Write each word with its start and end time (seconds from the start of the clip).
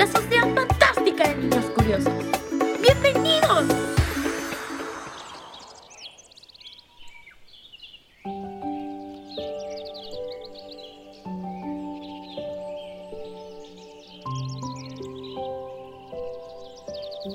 la 0.00 0.06
sociedad 0.06 0.48
fantástica 0.54 1.28
de 1.28 1.36
niños 1.36 1.66
curiosos. 1.76 2.12
¡Bienvenidos! 2.80 3.66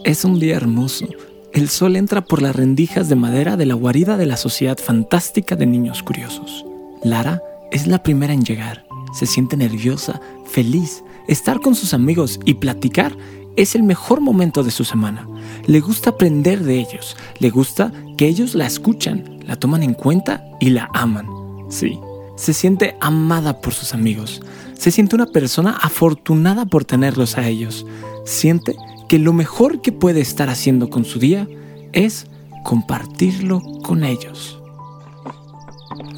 Es 0.04 0.26
un 0.26 0.40
día 0.40 0.56
hermoso. 0.56 1.06
El 1.54 1.70
sol 1.70 1.96
entra 1.96 2.22
por 2.22 2.42
las 2.42 2.56
rendijas 2.56 3.10
de 3.10 3.16
madera 3.16 3.58
de 3.58 3.68
la 3.68 3.76
guarida 3.76 4.18
de 4.18 4.26
la 4.26 4.38
Sociedad 4.38 4.80
Fantástica 4.80 5.56
de 5.56 5.68
Niños 5.68 6.02
Curiosos. 6.02 6.66
Lara 7.04 7.44
es 7.72 7.86
la 7.86 8.02
primera 8.02 8.34
en 8.34 8.44
llegar. 8.44 8.88
Se 9.14 9.28
siente 9.28 9.56
nerviosa, 9.56 10.20
feliz. 10.48 11.04
Estar 11.28 11.60
con 11.60 11.76
sus 11.76 11.94
amigos 11.94 12.40
y 12.46 12.56
platicar 12.56 13.16
es 13.56 13.76
el 13.76 13.84
mejor 13.84 14.22
momento 14.22 14.64
de 14.64 14.72
su 14.72 14.84
semana. 14.84 15.28
Le 15.66 15.80
gusta 15.80 16.12
aprender 16.12 16.64
de 16.64 16.80
ellos. 16.80 17.16
Le 17.40 17.50
gusta 17.50 17.92
que 18.18 18.28
ellos 18.28 18.56
la 18.56 18.66
escuchan, 18.66 19.40
la 19.46 19.56
toman 19.56 19.84
en 19.84 19.94
cuenta 19.94 20.44
y 20.60 20.70
la 20.70 20.90
aman. 20.94 21.28
Sí, 21.70 22.00
se 22.36 22.54
siente 22.54 22.98
amada 23.02 23.62
por 23.62 23.74
sus 23.74 23.94
amigos. 23.94 24.42
Se 24.78 24.92
siente 24.92 25.16
una 25.16 25.28
persona 25.28 25.78
afortunada 25.82 26.66
por 26.66 26.86
tenerlos 26.86 27.38
a 27.38 27.48
ellos. 27.48 27.86
Siente 28.26 28.76
que 29.08 29.20
lo 29.20 29.34
mejor 29.34 29.82
que 29.82 29.92
puede 29.92 30.22
estar 30.22 30.50
haciendo 30.50 30.90
con 30.90 31.06
su 31.06 31.20
día 31.20 31.48
es 31.94 32.28
compartirlo 32.64 33.62
con 33.84 34.04
ellos. 34.04 34.60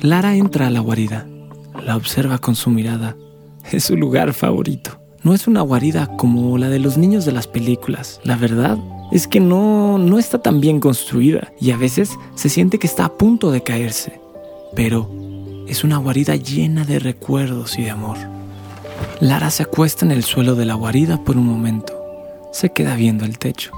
Lara 0.01 0.35
entra 0.35 0.67
a 0.67 0.69
la 0.69 0.79
guarida, 0.79 1.27
la 1.83 1.95
observa 1.95 2.39
con 2.39 2.55
su 2.55 2.69
mirada. 2.69 3.15
Es 3.71 3.85
su 3.85 3.97
lugar 3.97 4.33
favorito. 4.33 4.99
No 5.23 5.33
es 5.33 5.47
una 5.47 5.61
guarida 5.61 6.07
como 6.17 6.57
la 6.57 6.69
de 6.69 6.79
los 6.79 6.97
niños 6.97 7.25
de 7.25 7.31
las 7.31 7.47
películas. 7.47 8.21
La 8.23 8.37
verdad 8.37 8.77
es 9.11 9.27
que 9.27 9.39
no, 9.39 9.97
no 9.97 10.19
está 10.19 10.41
tan 10.41 10.61
bien 10.61 10.79
construida 10.79 11.51
y 11.59 11.71
a 11.71 11.77
veces 11.77 12.11
se 12.35 12.49
siente 12.49 12.79
que 12.79 12.87
está 12.87 13.05
a 13.05 13.13
punto 13.17 13.51
de 13.51 13.63
caerse. 13.63 14.21
Pero 14.75 15.09
es 15.67 15.83
una 15.83 15.97
guarida 15.97 16.35
llena 16.35 16.85
de 16.85 16.99
recuerdos 16.99 17.77
y 17.77 17.83
de 17.83 17.91
amor. 17.91 18.17
Lara 19.19 19.49
se 19.49 19.63
acuesta 19.63 20.05
en 20.05 20.11
el 20.11 20.23
suelo 20.23 20.55
de 20.55 20.65
la 20.65 20.75
guarida 20.75 21.23
por 21.23 21.37
un 21.37 21.45
momento 21.45 21.97
se 22.57 22.71
queda 22.71 22.95
viendo 22.95 23.23
el 23.23 23.37
techo. 23.37 23.71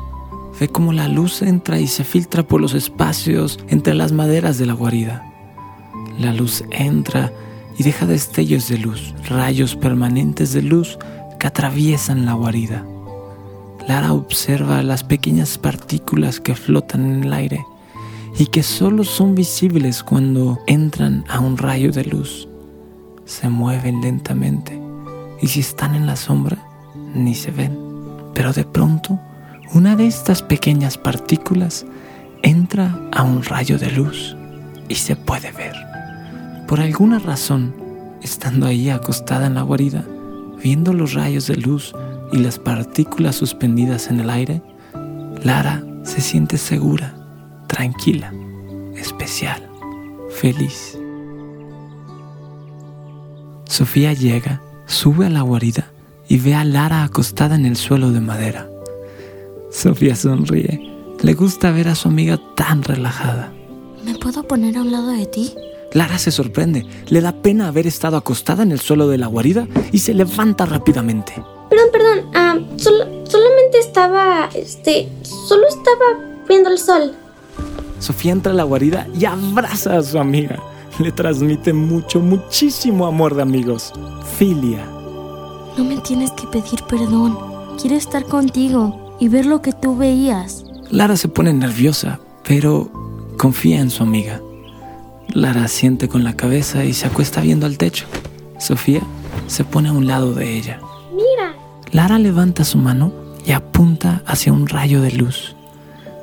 Ve 0.57 0.69
cómo 0.69 0.93
la 0.93 1.09
luz 1.09 1.41
entra 1.41 1.79
y 1.79 1.87
se 1.87 2.05
filtra 2.05 2.43
por 2.43 2.61
los 2.61 2.73
espacios 2.73 3.59
entre 3.67 3.93
las 3.93 4.13
maderas 4.13 4.57
de 4.57 4.65
la 4.65 4.73
guarida. 4.73 5.25
La 6.17 6.33
luz 6.33 6.63
entra 6.71 7.31
y 7.79 7.83
deja 7.83 8.05
destellos 8.05 8.67
de 8.67 8.77
luz, 8.77 9.15
rayos 9.29 9.77
permanentes 9.77 10.51
de 10.51 10.61
luz 10.61 10.99
que 11.39 11.47
atraviesan 11.47 12.25
la 12.25 12.33
guarida. 12.33 12.85
Lara 13.87 14.11
observa 14.11 14.83
las 14.83 15.05
pequeñas 15.05 15.57
partículas 15.57 16.41
que 16.41 16.55
flotan 16.55 17.05
en 17.05 17.23
el 17.23 17.33
aire 17.33 17.65
y 18.37 18.47
que 18.47 18.63
solo 18.63 19.05
son 19.05 19.33
visibles 19.33 20.03
cuando 20.03 20.59
entran 20.67 21.23
a 21.29 21.39
un 21.39 21.57
rayo 21.57 21.93
de 21.93 22.03
luz. 22.03 22.49
Se 23.23 23.47
mueven 23.47 24.01
lentamente 24.01 24.79
y 25.41 25.47
si 25.47 25.61
están 25.61 25.95
en 25.95 26.05
la 26.05 26.17
sombra, 26.17 26.57
ni 27.15 27.33
se 27.33 27.49
ven. 27.49 27.79
Pero 28.33 28.51
de 28.51 28.65
pronto, 28.65 29.17
una 29.73 29.95
de 29.95 30.05
estas 30.05 30.43
pequeñas 30.43 30.97
partículas 30.97 31.85
entra 32.43 32.99
a 33.13 33.23
un 33.23 33.41
rayo 33.41 33.79
de 33.79 33.89
luz 33.89 34.35
y 34.89 34.95
se 34.95 35.15
puede 35.15 35.53
ver. 35.53 35.88
Por 36.69 36.81
alguna 36.81 37.17
razón, 37.17 37.73
estando 38.21 38.67
ahí 38.67 38.91
acostada 38.91 39.47
en 39.47 39.55
la 39.55 39.63
guarida, 39.63 40.05
viendo 40.61 40.93
los 40.93 41.13
rayos 41.13 41.47
de 41.47 41.55
luz 41.55 41.95
y 42.31 42.37
las 42.37 42.59
partículas 42.59 43.37
suspendidas 43.37 44.11
en 44.11 44.19
el 44.19 44.29
aire, 44.29 44.61
Lara 45.43 45.83
se 46.03 46.21
siente 46.21 46.59
segura, 46.59 47.15
tranquila, 47.65 48.31
especial, 48.95 49.67
feliz. 50.29 50.95
Sofía 53.65 54.13
llega, 54.13 54.61
sube 54.85 55.25
a 55.25 55.31
la 55.31 55.41
guarida 55.41 55.91
y 56.27 56.37
ve 56.37 56.53
a 56.53 56.63
Lara 56.63 57.03
acostada 57.03 57.55
en 57.55 57.65
el 57.65 57.77
suelo 57.77 58.11
de 58.11 58.21
madera. 58.21 58.69
Sofía 59.71 60.15
sonríe. 60.15 60.87
Le 61.23 61.33
gusta 61.33 61.71
ver 61.71 61.87
a 61.87 61.95
su 61.95 62.09
amiga 62.09 62.39
tan 62.55 62.83
relajada. 62.83 63.51
¿Me 64.05 64.13
puedo 64.19 64.43
poner 64.43 64.77
a 64.77 64.81
un 64.81 64.91
lado 64.91 65.07
de 65.07 65.25
ti? 65.25 65.55
Lara 65.93 66.17
se 66.17 66.31
sorprende. 66.31 66.85
Le 67.07 67.21
da 67.21 67.31
pena 67.31 67.67
haber 67.67 67.87
estado 67.87 68.17
acostada 68.17 68.63
en 68.63 68.71
el 68.71 68.79
suelo 68.79 69.07
de 69.07 69.17
la 69.17 69.27
guarida 69.27 69.67
y 69.91 69.99
se 69.99 70.13
levanta 70.13 70.65
rápidamente. 70.65 71.33
Perdón, 71.69 71.87
perdón. 71.91 72.31
Ah, 72.35 72.57
solamente 72.77 73.79
estaba... 73.79 74.49
Este... 74.53 75.09
Solo 75.23 75.67
estaba 75.67 76.39
viendo 76.47 76.69
el 76.69 76.77
sol. 76.77 77.13
Sofía 77.99 78.31
entra 78.31 78.51
a 78.51 78.55
la 78.55 78.63
guarida 78.63 79.07
y 79.17 79.25
abraza 79.25 79.97
a 79.97 80.03
su 80.03 80.19
amiga. 80.19 80.59
Le 80.99 81.11
transmite 81.11 81.73
mucho, 81.73 82.19
muchísimo 82.19 83.05
amor 83.05 83.35
de 83.35 83.41
amigos. 83.41 83.93
Filia. 84.37 84.85
No 85.77 85.83
me 85.83 85.97
tienes 85.97 86.31
que 86.31 86.45
pedir 86.47 86.83
perdón. 86.89 87.37
Quiero 87.79 87.95
estar 87.95 88.25
contigo 88.25 89.15
y 89.19 89.27
ver 89.29 89.45
lo 89.45 89.61
que 89.61 89.73
tú 89.73 89.95
veías. 89.95 90.65
Lara 90.91 91.15
se 91.15 91.29
pone 91.29 91.53
nerviosa, 91.53 92.19
pero 92.43 92.89
confía 93.37 93.79
en 93.79 93.89
su 93.89 94.03
amiga. 94.03 94.41
Lara 95.33 95.67
siente 95.67 96.07
con 96.07 96.23
la 96.23 96.33
cabeza 96.33 96.83
y 96.83 96.93
se 96.93 97.07
acuesta 97.07 97.41
viendo 97.41 97.65
al 97.65 97.77
techo. 97.77 98.05
Sofía 98.57 99.01
se 99.47 99.63
pone 99.63 99.89
a 99.89 99.93
un 99.93 100.07
lado 100.07 100.33
de 100.33 100.57
ella. 100.57 100.79
Mira. 101.11 101.55
Lara 101.91 102.19
levanta 102.19 102.63
su 102.63 102.77
mano 102.77 103.11
y 103.45 103.51
apunta 103.51 104.23
hacia 104.25 104.51
un 104.51 104.67
rayo 104.67 105.01
de 105.01 105.11
luz. 105.11 105.55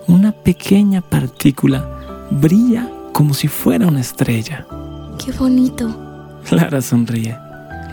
Una 0.06 0.32
pequeña 0.32 1.00
partícula 1.00 1.88
brilla 2.30 2.90
como 3.12 3.32
si 3.32 3.48
fuera 3.48 3.86
una 3.86 4.00
estrella. 4.00 4.66
¡Qué 5.24 5.32
bonito! 5.32 5.88
Lara 6.50 6.82
sonríe. 6.82 7.36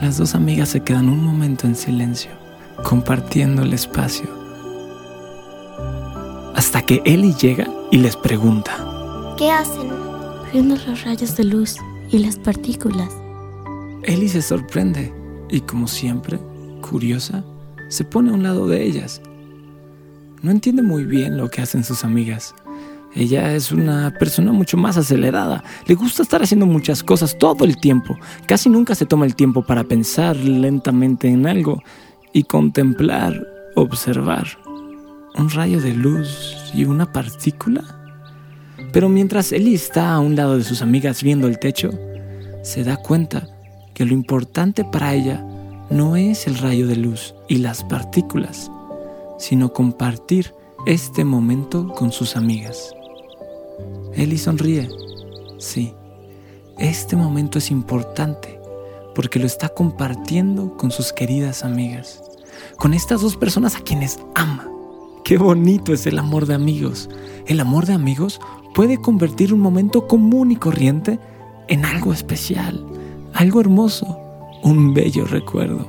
Las 0.02 0.18
dos 0.18 0.36
amigas 0.36 0.70
se 0.70 0.82
quedan 0.82 1.10
un 1.10 1.24
momento 1.24 1.66
en 1.66 1.76
silencio, 1.76 2.32
compartiendo 2.84 3.62
el 3.62 3.74
espacio. 3.74 4.28
Hasta 6.56 6.82
que 6.82 7.02
Ellie 7.06 7.34
llega 7.34 7.68
y 7.90 7.98
les 7.98 8.16
pregunta. 8.16 8.74
¿Qué 9.38 9.50
hacen? 9.50 10.03
Los 10.54 11.04
rayos 11.04 11.36
de 11.36 11.44
luz 11.44 11.78
y 12.12 12.20
las 12.20 12.38
partículas. 12.38 13.10
Ellie 14.04 14.30
se 14.30 14.42
sorprende 14.42 15.14
y 15.50 15.62
como 15.62 15.88
siempre, 15.88 16.40
curiosa, 16.82 17.44
se 17.90 18.04
pone 18.04 18.32
a 18.32 18.34
un 18.34 18.44
lado 18.44 18.68
de 18.68 18.84
ellas. 18.84 19.22
No 20.42 20.52
entiende 20.52 20.82
muy 20.82 21.06
bien 21.06 21.38
lo 21.38 21.50
que 21.50 21.62
hacen 21.62 21.84
sus 21.84 22.04
amigas, 22.04 22.54
ella 23.16 23.54
es 23.54 23.72
una 23.72 24.12
persona 24.18 24.52
mucho 24.52 24.76
más 24.76 24.98
acelerada. 24.98 25.64
Le 25.86 25.94
gusta 25.94 26.24
estar 26.24 26.42
haciendo 26.42 26.66
muchas 26.66 27.04
cosas 27.04 27.38
todo 27.38 27.64
el 27.64 27.78
tiempo. 27.78 28.18
Casi 28.48 28.70
nunca 28.70 28.96
se 28.96 29.06
toma 29.06 29.26
el 29.26 29.36
tiempo 29.36 29.64
para 29.64 29.84
pensar 29.84 30.36
lentamente 30.36 31.28
en 31.28 31.46
algo 31.46 31.82
y 32.34 32.44
contemplar, 32.44 33.48
observar. 33.76 34.48
Un 35.36 35.50
rayo 35.50 35.80
de 35.80 35.94
luz 35.94 36.58
y 36.74 36.86
una 36.86 37.12
partícula. 37.12 38.03
Pero 38.94 39.10
mientras 39.10 39.52
Ellie 39.52 39.74
está 39.74 40.14
a 40.14 40.20
un 40.20 40.36
lado 40.36 40.56
de 40.56 40.64
sus 40.64 40.84
amigas 40.84 41.24
viendo 41.24 41.48
el 41.48 41.58
techo, 41.58 41.90
se 42.62 42.84
da 42.84 42.96
cuenta 42.96 43.50
que 43.96 44.06
lo 44.06 44.14
importante 44.14 44.86
para 44.86 45.16
ella 45.16 45.44
no 45.90 46.16
es 46.16 46.46
el 46.46 46.60
rayo 46.60 46.88
de 46.88 46.96
luz 46.96 47.34
y 47.48 47.58
las 47.58 47.84
partículas, 47.84 48.72
sino 49.40 49.74
compartir 49.74 50.54
este 50.86 51.26
momento 51.26 51.88
con 51.90 52.12
sus 52.12 52.36
amigas. 52.36 52.94
Eli 54.14 54.38
sonríe. 54.38 54.88
Sí, 55.58 55.94
este 56.78 57.16
momento 57.16 57.58
es 57.58 57.72
importante 57.72 58.60
porque 59.16 59.40
lo 59.40 59.48
está 59.48 59.70
compartiendo 59.70 60.78
con 60.78 60.92
sus 60.92 61.12
queridas 61.14 61.64
amigas, 61.64 62.22
con 62.78 62.94
estas 62.94 63.22
dos 63.22 63.38
personas 63.38 63.76
a 63.76 63.82
quienes 63.82 64.20
ama. 64.36 64.70
Qué 65.24 65.38
bonito 65.38 65.94
es 65.94 66.06
el 66.06 66.20
amor 66.20 66.46
de 66.46 66.54
amigos. 66.54 67.10
El 67.48 67.60
amor 67.60 67.86
de 67.86 67.94
amigos 67.94 68.42
puede 68.74 68.98
convertir 68.98 69.54
un 69.54 69.60
momento 69.60 70.08
común 70.08 70.52
y 70.52 70.56
corriente 70.56 71.20
en 71.68 71.86
algo 71.86 72.12
especial, 72.12 72.84
algo 73.34 73.62
hermoso, 73.62 74.20
un 74.64 74.94
bello 74.94 75.26
recuerdo, 75.26 75.88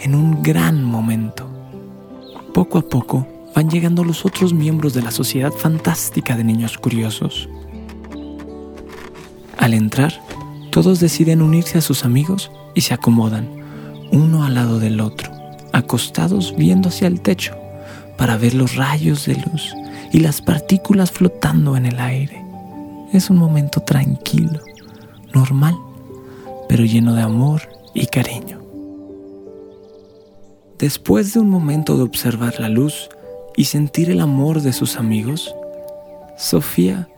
en 0.00 0.14
un 0.14 0.42
gran 0.42 0.82
momento. 0.82 1.48
Poco 2.54 2.78
a 2.78 2.82
poco 2.82 3.26
van 3.54 3.68
llegando 3.68 4.04
los 4.04 4.24
otros 4.24 4.54
miembros 4.54 4.94
de 4.94 5.02
la 5.02 5.10
sociedad 5.10 5.52
fantástica 5.52 6.36
de 6.36 6.44
niños 6.44 6.78
curiosos. 6.78 7.48
Al 9.58 9.74
entrar, 9.74 10.22
todos 10.70 11.00
deciden 11.00 11.42
unirse 11.42 11.78
a 11.78 11.82
sus 11.82 12.04
amigos 12.04 12.50
y 12.74 12.82
se 12.82 12.94
acomodan, 12.94 13.48
uno 14.12 14.44
al 14.44 14.54
lado 14.54 14.78
del 14.78 15.00
otro, 15.00 15.30
acostados 15.72 16.54
viendo 16.56 16.88
hacia 16.88 17.08
el 17.08 17.20
techo, 17.20 17.56
para 18.16 18.36
ver 18.36 18.54
los 18.54 18.76
rayos 18.76 19.26
de 19.26 19.34
luz 19.34 19.74
y 20.12 20.20
las 20.20 20.40
partículas 20.42 21.10
flotando 21.10 21.76
en 21.76 21.86
el 21.86 21.98
aire. 22.00 22.44
Es 23.12 23.30
un 23.30 23.38
momento 23.38 23.80
tranquilo, 23.80 24.60
normal, 25.32 25.76
pero 26.68 26.84
lleno 26.84 27.14
de 27.14 27.22
amor 27.22 27.62
y 27.94 28.06
cariño. 28.06 28.60
Después 30.78 31.34
de 31.34 31.40
un 31.40 31.50
momento 31.50 31.96
de 31.96 32.04
observar 32.04 32.58
la 32.58 32.68
luz 32.68 33.08
y 33.56 33.64
sentir 33.64 34.10
el 34.10 34.20
amor 34.20 34.62
de 34.62 34.72
sus 34.72 34.96
amigos, 34.96 35.54
Sofía 36.36 37.08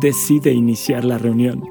decide 0.00 0.52
iniciar 0.52 1.04
la 1.04 1.18
reunión. 1.18 1.64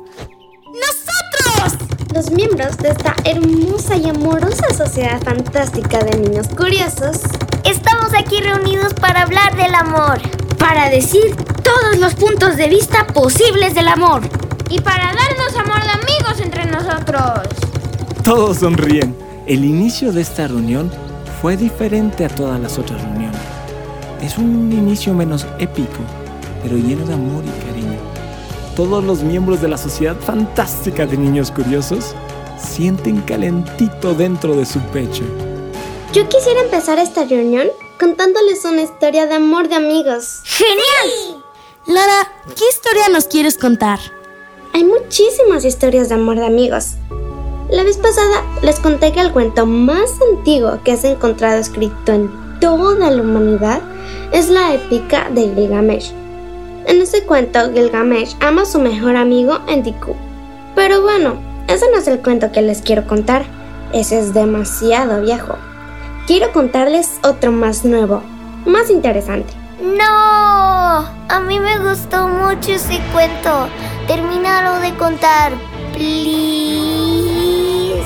Los 2.14 2.32
miembros 2.32 2.78
de 2.78 2.90
esta 2.90 3.16
hermosa 3.24 3.96
y 3.96 4.10
amorosa 4.10 4.74
sociedad 4.74 5.22
fantástica 5.22 6.04
de 6.04 6.20
niños 6.20 6.48
curiosos 6.50 7.22
Estamos 7.66 8.14
aquí 8.18 8.40
reunidos 8.42 8.94
para 8.96 9.22
hablar 9.22 9.56
del 9.56 9.76
amor. 9.76 10.39
Para 10.70 10.88
decir 10.92 11.36
todos 11.64 11.98
los 11.98 12.14
puntos 12.14 12.56
de 12.56 12.68
vista 12.68 13.08
posibles 13.08 13.74
del 13.74 13.88
amor. 13.88 14.22
Y 14.70 14.80
para 14.80 15.06
darnos 15.16 15.56
amor 15.58 15.82
de 15.82 15.90
amigos 15.90 16.40
entre 16.40 16.68
nosotros. 16.68 17.48
Todos 18.24 18.58
sonríen. 18.58 19.18
El 19.48 19.66
inicio 19.66 20.12
de 20.12 20.22
esta 20.22 20.48
reunión 20.48 20.92
fue 21.42 21.58
diferente 21.58 22.24
a 22.24 22.30
todas 22.30 22.60
las 22.60 22.78
otras 22.78 23.02
reuniones. 23.02 23.42
Es 24.22 24.38
un 24.38 24.72
inicio 24.72 25.12
menos 25.16 25.48
épico, 25.58 26.04
pero 26.62 26.78
lleno 26.78 27.04
de 27.04 27.16
amor 27.16 27.44
y 27.44 27.66
cariño. 27.66 27.98
Todos 28.76 29.04
los 29.04 29.24
miembros 29.24 29.64
de 29.64 29.70
la 29.70 29.78
sociedad 29.80 30.18
fantástica 30.18 31.08
de 31.08 31.18
niños 31.18 31.50
curiosos 31.50 32.14
sienten 32.60 33.22
calentito 33.22 34.14
dentro 34.14 34.56
de 34.56 34.68
su 34.68 34.80
pecho. 34.92 35.24
Yo 36.14 36.30
quisiera 36.30 36.62
empezar 36.62 37.00
esta 37.00 37.26
reunión 37.26 37.70
contándoles 38.00 38.64
una 38.64 38.82
historia 38.82 39.28
de 39.28 39.36
amor 39.36 39.68
de 39.68 39.76
amigos. 39.76 40.40
¡Genial! 40.46 41.44
Lara, 41.86 42.32
¿qué 42.56 42.64
historia 42.70 43.10
nos 43.12 43.26
quieres 43.28 43.58
contar? 43.58 44.00
Hay 44.74 44.86
muchísimas 44.86 45.66
historias 45.66 46.08
de 46.08 46.16
amor 46.16 46.38
de 46.38 46.46
amigos. 46.46 46.94
La 47.70 47.84
vez 47.84 47.98
pasada 47.98 48.44
les 48.62 48.80
conté 48.80 49.12
que 49.12 49.20
el 49.20 49.34
cuento 49.34 49.66
más 49.66 50.12
antiguo 50.32 50.80
que 50.84 50.94
has 50.94 51.04
encontrado 51.04 51.60
escrito 51.60 52.14
en 52.14 52.32
toda 52.62 53.12
la 53.12 53.22
humanidad 53.22 53.82
es 54.32 54.50
la 54.50 54.74
épica 54.74 55.30
de 55.32 55.54
Gilgamesh. 55.54 56.14
En 56.86 57.02
ese 57.02 57.24
cuento, 57.26 57.72
Gilgamesh 57.74 58.36
ama 58.40 58.62
a 58.62 58.66
su 58.66 58.80
mejor 58.80 59.18
amigo 59.18 59.60
Endiku. 59.68 60.16
Pero 60.74 61.02
bueno, 61.02 61.38
ese 61.68 61.86
no 61.92 61.98
es 61.98 62.08
el 62.08 62.20
cuento 62.20 62.52
que 62.52 62.62
les 62.62 62.82
quiero 62.82 63.06
contar. 63.06 63.46
Ese 63.92 64.20
es 64.20 64.34
demasiado 64.34 65.22
viejo. 65.22 65.58
Quiero 66.30 66.54
contarles 66.54 67.18
otro 67.24 67.52
más 67.52 67.84
nuevo, 67.84 68.22
más 68.64 68.92
interesante. 68.92 69.52
No, 69.82 70.06
a 70.06 71.42
mí 71.44 71.60
me 71.60 71.80
gustó 71.80 72.28
mucho 72.28 72.74
ese 72.74 73.00
cuento. 73.12 73.68
Termínalo 74.06 74.80
de 74.80 74.94
contar, 74.94 75.54
please. 75.92 78.04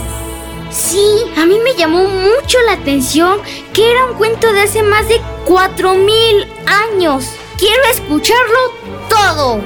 Sí, 0.71 1.05
a 1.35 1.45
mí 1.45 1.59
me 1.65 1.73
llamó 1.73 2.05
mucho 2.05 2.59
la 2.65 2.81
atención 2.81 3.39
que 3.73 3.91
era 3.91 4.05
un 4.05 4.13
cuento 4.13 4.53
de 4.53 4.61
hace 4.61 4.83
más 4.83 5.05
de 5.09 5.19
4000 5.43 6.47
años. 6.93 7.29
Quiero 7.57 7.83
escucharlo 7.91 8.59
todo. 9.09 9.59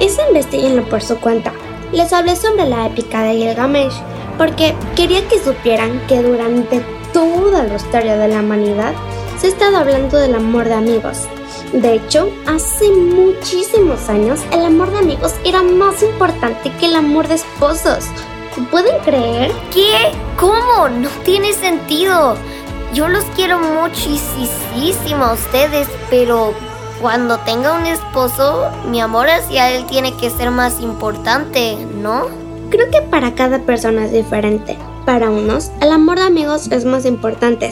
Eso 0.00 0.22
investiguenlo 0.28 0.88
por 0.88 1.02
su 1.02 1.18
cuenta. 1.18 1.52
Les 1.92 2.14
hablé 2.14 2.34
sobre 2.34 2.64
la 2.64 2.86
épica 2.86 3.24
de 3.24 3.34
Gilgamesh 3.34 3.92
porque 4.38 4.74
quería 4.96 5.28
que 5.28 5.38
supieran 5.38 6.00
que 6.06 6.22
durante 6.22 6.82
toda 7.14 7.62
la 7.62 7.76
historia 7.76 8.18
de 8.18 8.28
la 8.28 8.40
humanidad 8.40 8.92
se 9.38 9.46
ha 9.46 9.50
estado 9.50 9.78
hablando 9.78 10.18
del 10.18 10.34
amor 10.34 10.66
de 10.66 10.74
amigos. 10.74 11.26
De 11.72 11.94
hecho, 11.94 12.28
hace 12.46 12.90
muchísimos 12.90 14.08
años 14.10 14.40
el 14.52 14.64
amor 14.64 14.90
de 14.90 14.98
amigos 14.98 15.34
era 15.44 15.62
más 15.62 16.02
importante 16.02 16.70
que 16.78 16.86
el 16.86 16.96
amor 16.96 17.28
de 17.28 17.36
esposos. 17.36 18.04
¿Pueden 18.70 18.98
creer? 19.04 19.52
¿Qué? 19.72 20.12
¿Cómo? 20.38 20.88
No 20.88 21.08
tiene 21.24 21.52
sentido. 21.52 22.36
Yo 22.92 23.08
los 23.08 23.24
quiero 23.36 23.58
muchísimo 23.58 25.24
a 25.24 25.32
ustedes, 25.32 25.88
pero 26.10 26.52
cuando 27.00 27.38
tenga 27.38 27.72
un 27.72 27.86
esposo, 27.86 28.70
mi 28.88 29.00
amor 29.00 29.28
hacia 29.28 29.72
él 29.72 29.86
tiene 29.86 30.16
que 30.16 30.30
ser 30.30 30.50
más 30.50 30.80
importante, 30.80 31.76
¿no? 32.00 32.26
Creo 32.70 32.90
que 32.90 33.02
para 33.02 33.34
cada 33.34 33.60
persona 33.60 34.04
es 34.04 34.12
diferente. 34.12 34.76
Para 35.04 35.28
unos, 35.28 35.70
el 35.82 35.92
amor 35.92 36.18
de 36.18 36.24
amigos 36.24 36.70
es 36.70 36.86
más 36.86 37.04
importante. 37.04 37.70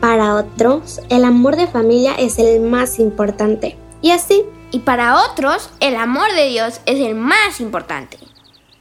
Para 0.00 0.34
otros, 0.34 1.00
el 1.10 1.24
amor 1.24 1.56
de 1.56 1.66
familia 1.66 2.14
es 2.14 2.38
el 2.38 2.60
más 2.62 2.98
importante. 2.98 3.76
Y 4.00 4.12
así. 4.12 4.44
Y 4.70 4.78
para 4.80 5.22
otros, 5.24 5.68
el 5.80 5.96
amor 5.96 6.32
de 6.32 6.48
Dios 6.48 6.80
es 6.86 7.00
el 7.00 7.16
más 7.16 7.60
importante. 7.60 8.18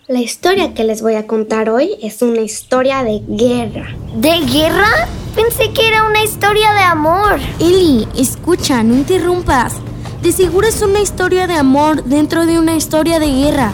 La 0.08 0.20
historia 0.20 0.74
que 0.74 0.86
les 0.86 1.02
voy 1.02 1.16
a 1.16 1.28
contar 1.28 1.70
hoy 1.70 1.98
es 2.02 2.22
una 2.22 2.42
historia 2.42 3.04
de 3.04 3.22
guerra. 3.28 3.90
¿De 4.16 4.40
guerra? 4.46 5.08
Pensé 5.36 5.72
que 5.74 5.88
era 5.88 6.06
una 6.06 6.24
historia 6.24 6.74
de 6.74 6.82
amor. 6.82 7.40
Eli, 7.60 8.08
escucha, 8.18 8.82
no 8.82 8.96
interrumpas. 8.96 9.74
De 10.22 10.32
seguro 10.32 10.68
es 10.68 10.82
una 10.82 11.02
historia 11.02 11.48
de 11.48 11.56
amor 11.56 12.04
dentro 12.06 12.46
de 12.46 12.60
una 12.60 12.76
historia 12.76 13.20
de 13.20 13.32
guerra. 13.32 13.74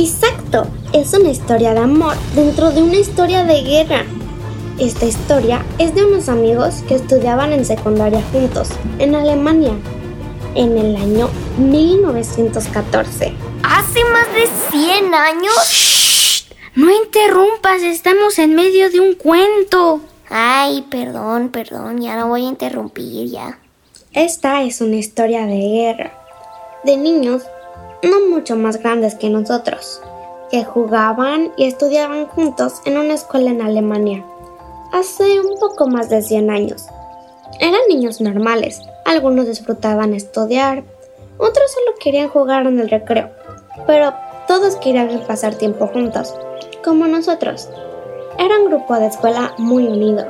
Exacto, 0.00 0.66
es 0.94 1.12
una 1.12 1.28
historia 1.28 1.74
de 1.74 1.80
amor 1.80 2.16
dentro 2.34 2.70
de 2.70 2.82
una 2.82 2.96
historia 2.96 3.44
de 3.44 3.60
guerra. 3.60 4.06
Esta 4.78 5.04
historia 5.04 5.62
es 5.76 5.94
de 5.94 6.06
unos 6.06 6.30
amigos 6.30 6.76
que 6.88 6.94
estudiaban 6.94 7.52
en 7.52 7.66
secundaria 7.66 8.22
juntos, 8.32 8.70
en 8.98 9.14
Alemania, 9.14 9.74
en 10.54 10.78
el 10.78 10.96
año 10.96 11.28
1914. 11.58 13.34
¿Hace 13.62 14.04
más 14.04 14.26
de 14.32 14.48
100 14.70 15.14
años? 15.14 15.68
Shh, 15.68 16.50
no 16.76 16.90
interrumpas, 16.90 17.82
estamos 17.82 18.38
en 18.38 18.54
medio 18.54 18.88
de 18.88 19.00
un 19.00 19.16
cuento. 19.16 20.00
Ay, 20.30 20.80
perdón, 20.90 21.50
perdón, 21.50 22.00
ya 22.00 22.16
no 22.16 22.28
voy 22.28 22.46
a 22.46 22.48
interrumpir 22.48 23.28
ya. 23.28 23.58
Esta 24.14 24.62
es 24.62 24.80
una 24.80 24.96
historia 24.96 25.44
de 25.44 25.58
guerra, 25.58 26.24
de 26.84 26.96
niños 26.96 27.42
no 28.02 28.30
mucho 28.30 28.56
más 28.56 28.78
grandes 28.78 29.14
que 29.14 29.28
nosotros, 29.28 30.00
que 30.50 30.64
jugaban 30.64 31.52
y 31.56 31.66
estudiaban 31.66 32.26
juntos 32.26 32.80
en 32.86 32.96
una 32.96 33.14
escuela 33.14 33.50
en 33.50 33.60
Alemania, 33.60 34.24
hace 34.92 35.40
un 35.40 35.58
poco 35.58 35.86
más 35.86 36.08
de 36.08 36.22
100 36.22 36.50
años. 36.50 36.86
Eran 37.58 37.80
niños 37.88 38.20
normales, 38.20 38.80
algunos 39.04 39.46
disfrutaban 39.46 40.14
estudiar, 40.14 40.82
otros 41.36 41.72
solo 41.72 41.96
querían 42.00 42.28
jugar 42.28 42.66
en 42.66 42.80
el 42.80 42.88
recreo, 42.88 43.30
pero 43.86 44.14
todos 44.48 44.76
querían 44.76 45.22
pasar 45.26 45.54
tiempo 45.54 45.86
juntos, 45.86 46.34
como 46.82 47.06
nosotros. 47.06 47.68
Era 48.38 48.58
un 48.58 48.66
grupo 48.70 48.94
de 48.94 49.06
escuela 49.06 49.54
muy 49.58 49.86
unido. 49.86 50.24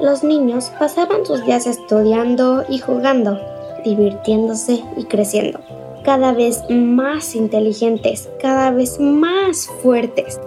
Los 0.00 0.22
niños 0.22 0.70
pasaban 0.78 1.24
sus 1.24 1.44
días 1.46 1.66
estudiando 1.66 2.64
y 2.68 2.78
jugando, 2.78 3.40
divirtiéndose 3.82 4.84
y 4.96 5.04
creciendo 5.04 5.60
cada 6.08 6.32
vez 6.32 6.62
más 6.70 7.34
inteligentes, 7.34 8.30
cada 8.40 8.70
vez 8.70 8.98
más 8.98 9.68
fuertes. 9.82 10.40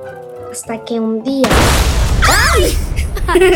Hasta 0.51 0.83
que 0.83 0.99
un 0.99 1.21
día... 1.21 1.47
¡Ay! 2.55 2.75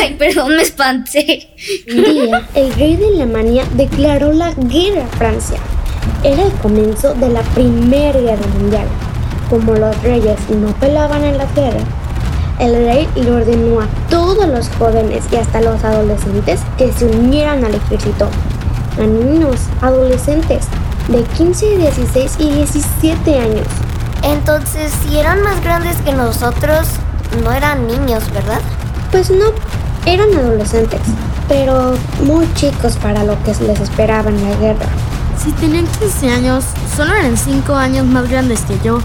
Ay, 0.00 0.16
perdón, 0.18 0.56
me 0.56 0.62
espanté. 0.62 1.50
Un 1.90 2.04
día, 2.04 2.48
el 2.54 2.72
rey 2.72 2.96
de 2.96 3.06
Alemania 3.08 3.64
declaró 3.74 4.32
la 4.32 4.54
guerra 4.54 5.04
a 5.04 5.16
Francia. 5.18 5.58
Era 6.24 6.42
el 6.42 6.52
comienzo 6.52 7.12
de 7.12 7.28
la 7.28 7.42
Primera 7.42 8.18
Guerra 8.18 8.46
Mundial. 8.58 8.88
Como 9.50 9.74
los 9.74 10.02
reyes 10.02 10.38
no 10.48 10.72
pelaban 10.76 11.22
en 11.22 11.36
la 11.36 11.44
guerra, 11.52 11.84
el 12.60 12.72
rey 12.76 13.06
le 13.14 13.30
ordenó 13.30 13.82
a 13.82 13.88
todos 14.08 14.48
los 14.48 14.70
jóvenes 14.70 15.24
y 15.30 15.36
hasta 15.36 15.60
los 15.60 15.84
adolescentes 15.84 16.60
que 16.78 16.90
se 16.94 17.04
unieran 17.04 17.62
al 17.62 17.74
ejército. 17.74 18.30
A 18.98 19.02
niños, 19.02 19.60
adolescentes, 19.82 20.66
de 21.08 21.22
15, 21.24 21.78
16 21.78 22.36
y 22.38 22.50
17 22.50 23.38
años. 23.38 23.66
Entonces, 24.22 24.92
si 25.02 25.18
eran 25.18 25.42
más 25.42 25.62
grandes 25.62 25.96
que 25.98 26.12
nosotros, 26.12 26.86
no 27.42 27.52
eran 27.52 27.86
niños, 27.86 28.22
¿verdad? 28.32 28.60
Pues 29.10 29.30
no, 29.30 29.46
eran 30.06 30.32
adolescentes, 30.34 31.00
pero 31.48 31.94
muy 32.24 32.52
chicos 32.54 32.96
para 32.96 33.24
lo 33.24 33.42
que 33.42 33.54
les 33.64 33.80
esperaba 33.80 34.30
en 34.30 34.48
la 34.48 34.56
guerra. 34.56 34.86
Si 35.42 35.50
tenían 35.52 35.86
15 35.86 36.30
años, 36.30 36.64
solo 36.96 37.14
eran 37.14 37.36
5 37.36 37.74
años 37.74 38.06
más 38.06 38.28
grandes 38.28 38.60
que 38.60 38.78
yo. 38.84 39.00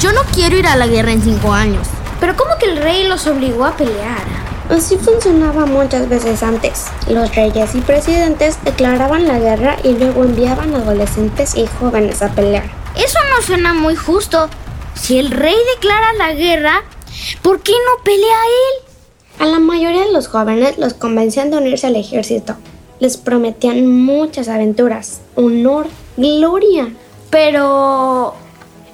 Yo 0.00 0.12
no 0.12 0.22
quiero 0.32 0.56
ir 0.56 0.66
a 0.66 0.76
la 0.76 0.86
guerra 0.86 1.12
en 1.12 1.22
5 1.22 1.52
años. 1.52 1.86
Pero 2.20 2.36
¿cómo 2.36 2.56
que 2.58 2.66
el 2.66 2.78
rey 2.78 3.06
los 3.06 3.26
obligó 3.28 3.64
a 3.64 3.76
pelear? 3.76 4.47
Así 4.68 4.98
funcionaba 4.98 5.64
muchas 5.64 6.10
veces 6.10 6.42
antes. 6.42 6.86
Los 7.08 7.34
reyes 7.34 7.74
y 7.74 7.80
presidentes 7.80 8.58
declaraban 8.64 9.26
la 9.26 9.38
guerra 9.38 9.76
y 9.82 9.92
luego 9.92 10.24
enviaban 10.24 10.74
adolescentes 10.74 11.54
y 11.54 11.66
jóvenes 11.66 12.20
a 12.20 12.28
pelear. 12.28 12.64
Eso 12.94 13.18
no 13.30 13.42
suena 13.42 13.72
muy 13.72 13.96
justo. 13.96 14.50
Si 14.94 15.18
el 15.18 15.30
rey 15.30 15.56
declara 15.74 16.12
la 16.14 16.34
guerra, 16.34 16.82
¿por 17.40 17.60
qué 17.60 17.72
no 17.72 18.04
pelea 18.04 18.18
él? 18.18 18.84
A 19.38 19.46
la 19.46 19.58
mayoría 19.58 20.04
de 20.04 20.12
los 20.12 20.28
jóvenes 20.28 20.76
los 20.76 20.92
convencían 20.92 21.50
de 21.50 21.56
unirse 21.56 21.86
al 21.86 21.96
ejército. 21.96 22.56
Les 23.00 23.16
prometían 23.16 23.86
muchas 23.86 24.48
aventuras, 24.48 25.20
honor, 25.34 25.86
gloria. 26.18 26.92
Pero 27.30 28.34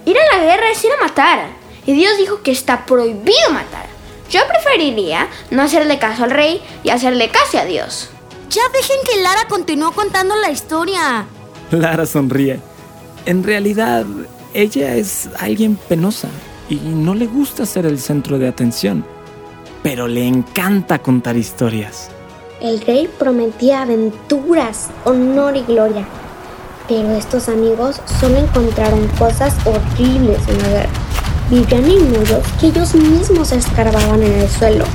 ir 0.05 0.17
a 0.19 0.37
la 0.37 0.45
guerra 0.45 0.71
es 0.71 0.85
ir 0.85 0.93
a 0.93 1.03
matar. 1.03 1.47
Y 1.85 1.95
Dios 1.95 2.17
dijo 2.17 2.43
que 2.43 2.53
está 2.53 2.87
prohibido 2.87 3.51
matar. 3.51 3.94
Yo 4.35 4.41
preferiría 4.49 5.29
no 5.53 5.63
hacerle 5.63 6.01
caso 6.01 6.25
al 6.25 6.33
rey 6.33 6.61
y 6.83 6.91
hacerle 6.91 7.29
caso 7.29 7.57
a 7.57 7.65
Dios. 7.65 8.09
Ya 8.51 8.63
dejen 8.73 8.97
que 9.09 9.23
Lara 9.23 9.47
continúe 9.49 9.93
contando 9.93 10.35
la 10.35 10.51
historia. 10.51 11.25
Lara 11.71 12.05
sonríe. 12.05 12.59
En 13.27 13.45
realidad, 13.45 14.05
ella 14.53 14.97
es 14.97 15.29
alguien 15.39 15.77
penosa 15.77 16.27
y 16.69 16.75
no 16.75 17.15
le 17.15 17.29
gusta 17.29 17.65
ser 17.65 17.87
el 17.87 18.01
centro 18.01 18.41
de 18.41 18.49
atención, 18.49 19.05
pero 19.85 20.09
le 20.09 20.27
encanta 20.27 20.99
contar 20.99 21.37
historias. 21.37 22.11
El 22.61 22.81
rey 22.81 23.09
prometía 23.17 23.83
aventuras, 23.83 24.89
honor 25.05 25.57
y 25.57 25.63
gloria, 25.63 26.09
pero 26.89 27.13
estos 27.13 27.49
amigos 27.49 28.01
solo 28.19 28.39
encontraron 28.39 29.07
cosas 29.17 29.55
horribles 29.65 30.41
en 30.49 30.59
la 30.59 30.69
guerra. 30.71 31.14
Vivían 31.51 31.85
en 31.85 32.17
hoyos 32.17 32.43
que 32.59 32.69
ellos 32.69 32.95
mismos 32.95 33.53
escarbaban 33.53 34.23
en 34.23 34.33
el 34.33 34.49
suelo. 34.49 34.87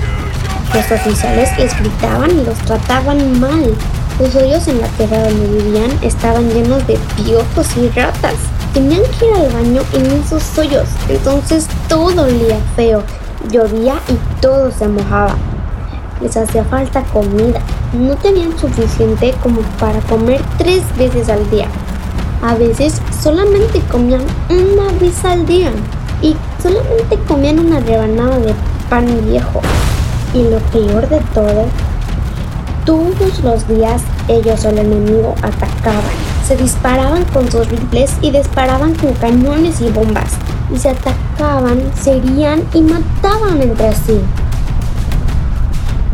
Los 0.73 0.91
oficiales 0.91 1.49
les 1.59 1.79
gritaban 1.79 2.31
y 2.31 2.43
los 2.43 2.57
trataban 2.59 3.39
mal. 3.39 3.71
Los 4.19 4.35
hoyos 4.35 4.67
en 4.67 4.81
la 4.81 4.87
tierra 4.87 5.29
donde 5.29 5.45
vivían 5.45 5.91
estaban 6.01 6.49
llenos 6.49 6.85
de 6.87 6.97
piojos 7.15 7.67
y 7.77 7.89
ratas. 7.89 8.33
Tenían 8.73 9.03
que 9.19 9.27
ir 9.27 9.33
al 9.35 9.53
baño 9.53 9.81
en 9.93 10.07
esos 10.07 10.57
hoyos, 10.57 10.87
entonces 11.07 11.67
todo 11.87 12.23
olía 12.23 12.57
feo, 12.75 13.03
llovía 13.51 13.99
y 14.07 14.41
todo 14.41 14.71
se 14.71 14.87
mojaba. 14.87 15.35
Les 16.19 16.35
hacía 16.35 16.63
falta 16.63 17.03
comida, 17.03 17.61
no 17.93 18.15
tenían 18.15 18.57
suficiente 18.57 19.35
como 19.43 19.61
para 19.79 19.99
comer 20.01 20.41
tres 20.57 20.81
veces 20.97 21.29
al 21.29 21.47
día. 21.51 21.67
A 22.41 22.55
veces 22.55 23.01
solamente 23.21 23.81
comían 23.91 24.23
una 24.49 24.91
vez 24.99 25.23
al 25.25 25.45
día 25.45 25.71
y 26.21 26.35
solamente 26.61 27.17
comían 27.27 27.59
una 27.59 27.79
rebanada 27.79 28.39
de 28.39 28.53
pan 28.89 29.05
viejo. 29.27 29.61
Y 30.33 30.43
lo 30.43 30.59
peor 30.71 31.07
de 31.09 31.19
todo, 31.33 31.65
todos 32.85 33.43
los 33.43 33.67
días 33.67 34.01
ellos 34.27 34.65
o 34.65 34.69
el 34.69 34.79
enemigo 34.79 35.35
atacaban 35.41 36.29
se 36.49 36.57
disparaban 36.57 37.25
con 37.25 37.51
sus 37.51 37.69
rifles 37.69 38.11
y 38.23 38.31
disparaban 38.31 38.95
con 38.95 39.13
cañones 39.13 39.81
y 39.81 39.91
bombas, 39.91 40.31
y 40.73 40.79
se 40.79 40.89
atacaban, 40.89 41.79
se 41.93 42.17
herían 42.17 42.63
y 42.73 42.81
mataban 42.81 43.61
entre 43.61 43.93
sí. 43.93 44.17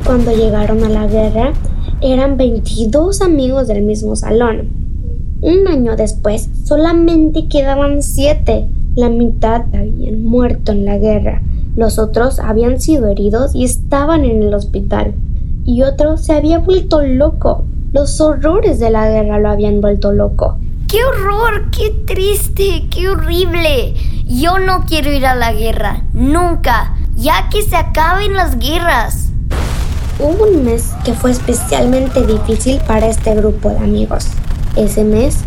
Cuando 0.05 0.35
llegaron 0.35 0.83
a 0.83 0.89
la 0.89 1.07
guerra, 1.07 1.53
eran 2.01 2.35
22 2.35 3.21
amigos 3.21 3.69
del 3.69 3.83
mismo 3.83 4.17
salón. 4.17 4.67
Un 5.39 5.69
año 5.69 5.95
después, 5.95 6.49
solamente 6.65 7.47
quedaban 7.47 8.03
7. 8.03 8.67
La 8.95 9.09
mitad 9.09 9.63
habían 9.73 10.23
muerto 10.23 10.71
en 10.71 10.85
la 10.85 10.97
guerra, 10.97 11.41
los 11.75 11.99
otros 11.99 12.39
habían 12.39 12.79
sido 12.79 13.07
heridos 13.07 13.53
y 13.53 13.63
estaban 13.63 14.25
en 14.25 14.41
el 14.41 14.53
hospital, 14.53 15.13
y 15.65 15.83
otro 15.83 16.17
se 16.17 16.33
había 16.33 16.59
vuelto 16.59 17.01
loco 17.01 17.65
los 17.95 18.19
horrores 18.19 18.77
de 18.77 18.89
la 18.89 19.07
guerra 19.09 19.39
lo 19.39 19.49
habían 19.49 19.79
vuelto 19.79 20.11
loco. 20.11 20.59
¡Qué 20.89 20.97
horror! 21.05 21.71
¡Qué 21.71 21.91
triste! 22.05 22.89
¡Qué 22.89 23.07
horrible! 23.07 23.93
Yo 24.27 24.59
no 24.59 24.83
quiero 24.85 25.13
ir 25.13 25.25
a 25.25 25.33
la 25.33 25.53
guerra. 25.53 26.01
Nunca. 26.11 26.97
Ya 27.15 27.47
que 27.49 27.61
se 27.61 27.77
acaben 27.77 28.33
las 28.33 28.59
guerras. 28.59 29.29
Hubo 30.19 30.43
un 30.43 30.65
mes 30.65 30.91
que 31.05 31.13
fue 31.13 31.31
especialmente 31.31 32.27
difícil 32.27 32.81
para 32.85 33.07
este 33.07 33.33
grupo 33.33 33.69
de 33.69 33.77
amigos. 33.77 34.27
Ese 34.75 35.05
mes 35.05 35.37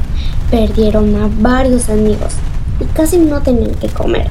perdieron 0.50 1.14
a 1.16 1.28
varios 1.40 1.90
amigos 1.90 2.32
y 2.80 2.84
casi 2.84 3.18
no 3.18 3.40
tenían 3.42 3.74
que 3.74 3.88
comer. 3.88 4.28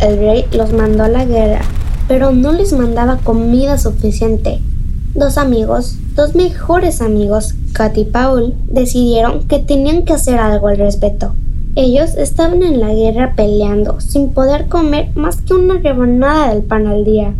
El 0.00 0.18
rey 0.18 0.46
los 0.52 0.72
mandó 0.72 1.04
a 1.04 1.08
la 1.08 1.24
guerra, 1.24 1.62
pero 2.08 2.32
no 2.32 2.52
les 2.52 2.72
mandaba 2.72 3.18
comida 3.18 3.78
suficiente. 3.78 4.60
Dos 5.14 5.38
amigos 5.38 5.98
Dos 6.14 6.34
mejores 6.34 7.00
amigos, 7.00 7.54
Kat 7.72 7.96
y 7.96 8.04
Paul, 8.04 8.52
decidieron 8.68 9.44
que 9.44 9.60
tenían 9.60 10.02
que 10.02 10.12
hacer 10.12 10.38
algo 10.38 10.68
al 10.68 10.76
respecto. 10.76 11.34
Ellos 11.74 12.16
estaban 12.18 12.62
en 12.62 12.80
la 12.80 12.92
guerra 12.92 13.32
peleando, 13.34 13.98
sin 14.02 14.34
poder 14.34 14.68
comer 14.68 15.08
más 15.14 15.40
que 15.40 15.54
una 15.54 15.78
rebanada 15.78 16.52
del 16.52 16.64
pan 16.64 16.86
al 16.86 17.04
día. 17.04 17.32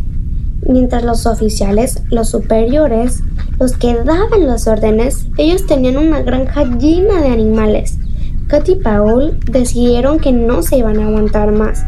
Mientras 0.67 1.05
los 1.05 1.27
oficiales, 1.27 2.03
los 2.09 2.31
superiores, 2.31 3.21
los 3.61 3.73
que 3.73 3.95
daban 3.95 4.47
las 4.47 4.67
órdenes, 4.67 5.27
ellos 5.37 5.67
tenían 5.67 5.99
una 5.99 6.23
granja 6.23 6.65
llena 6.65 7.21
de 7.21 7.29
animales. 7.29 7.99
Kat 8.52 8.68
y 8.68 8.75
Paul 8.75 9.40
decidieron 9.47 10.18
que 10.18 10.30
no 10.30 10.62
se 10.62 10.76
iban 10.76 11.00
a 11.00 11.06
aguantar 11.06 11.52
más 11.52 11.87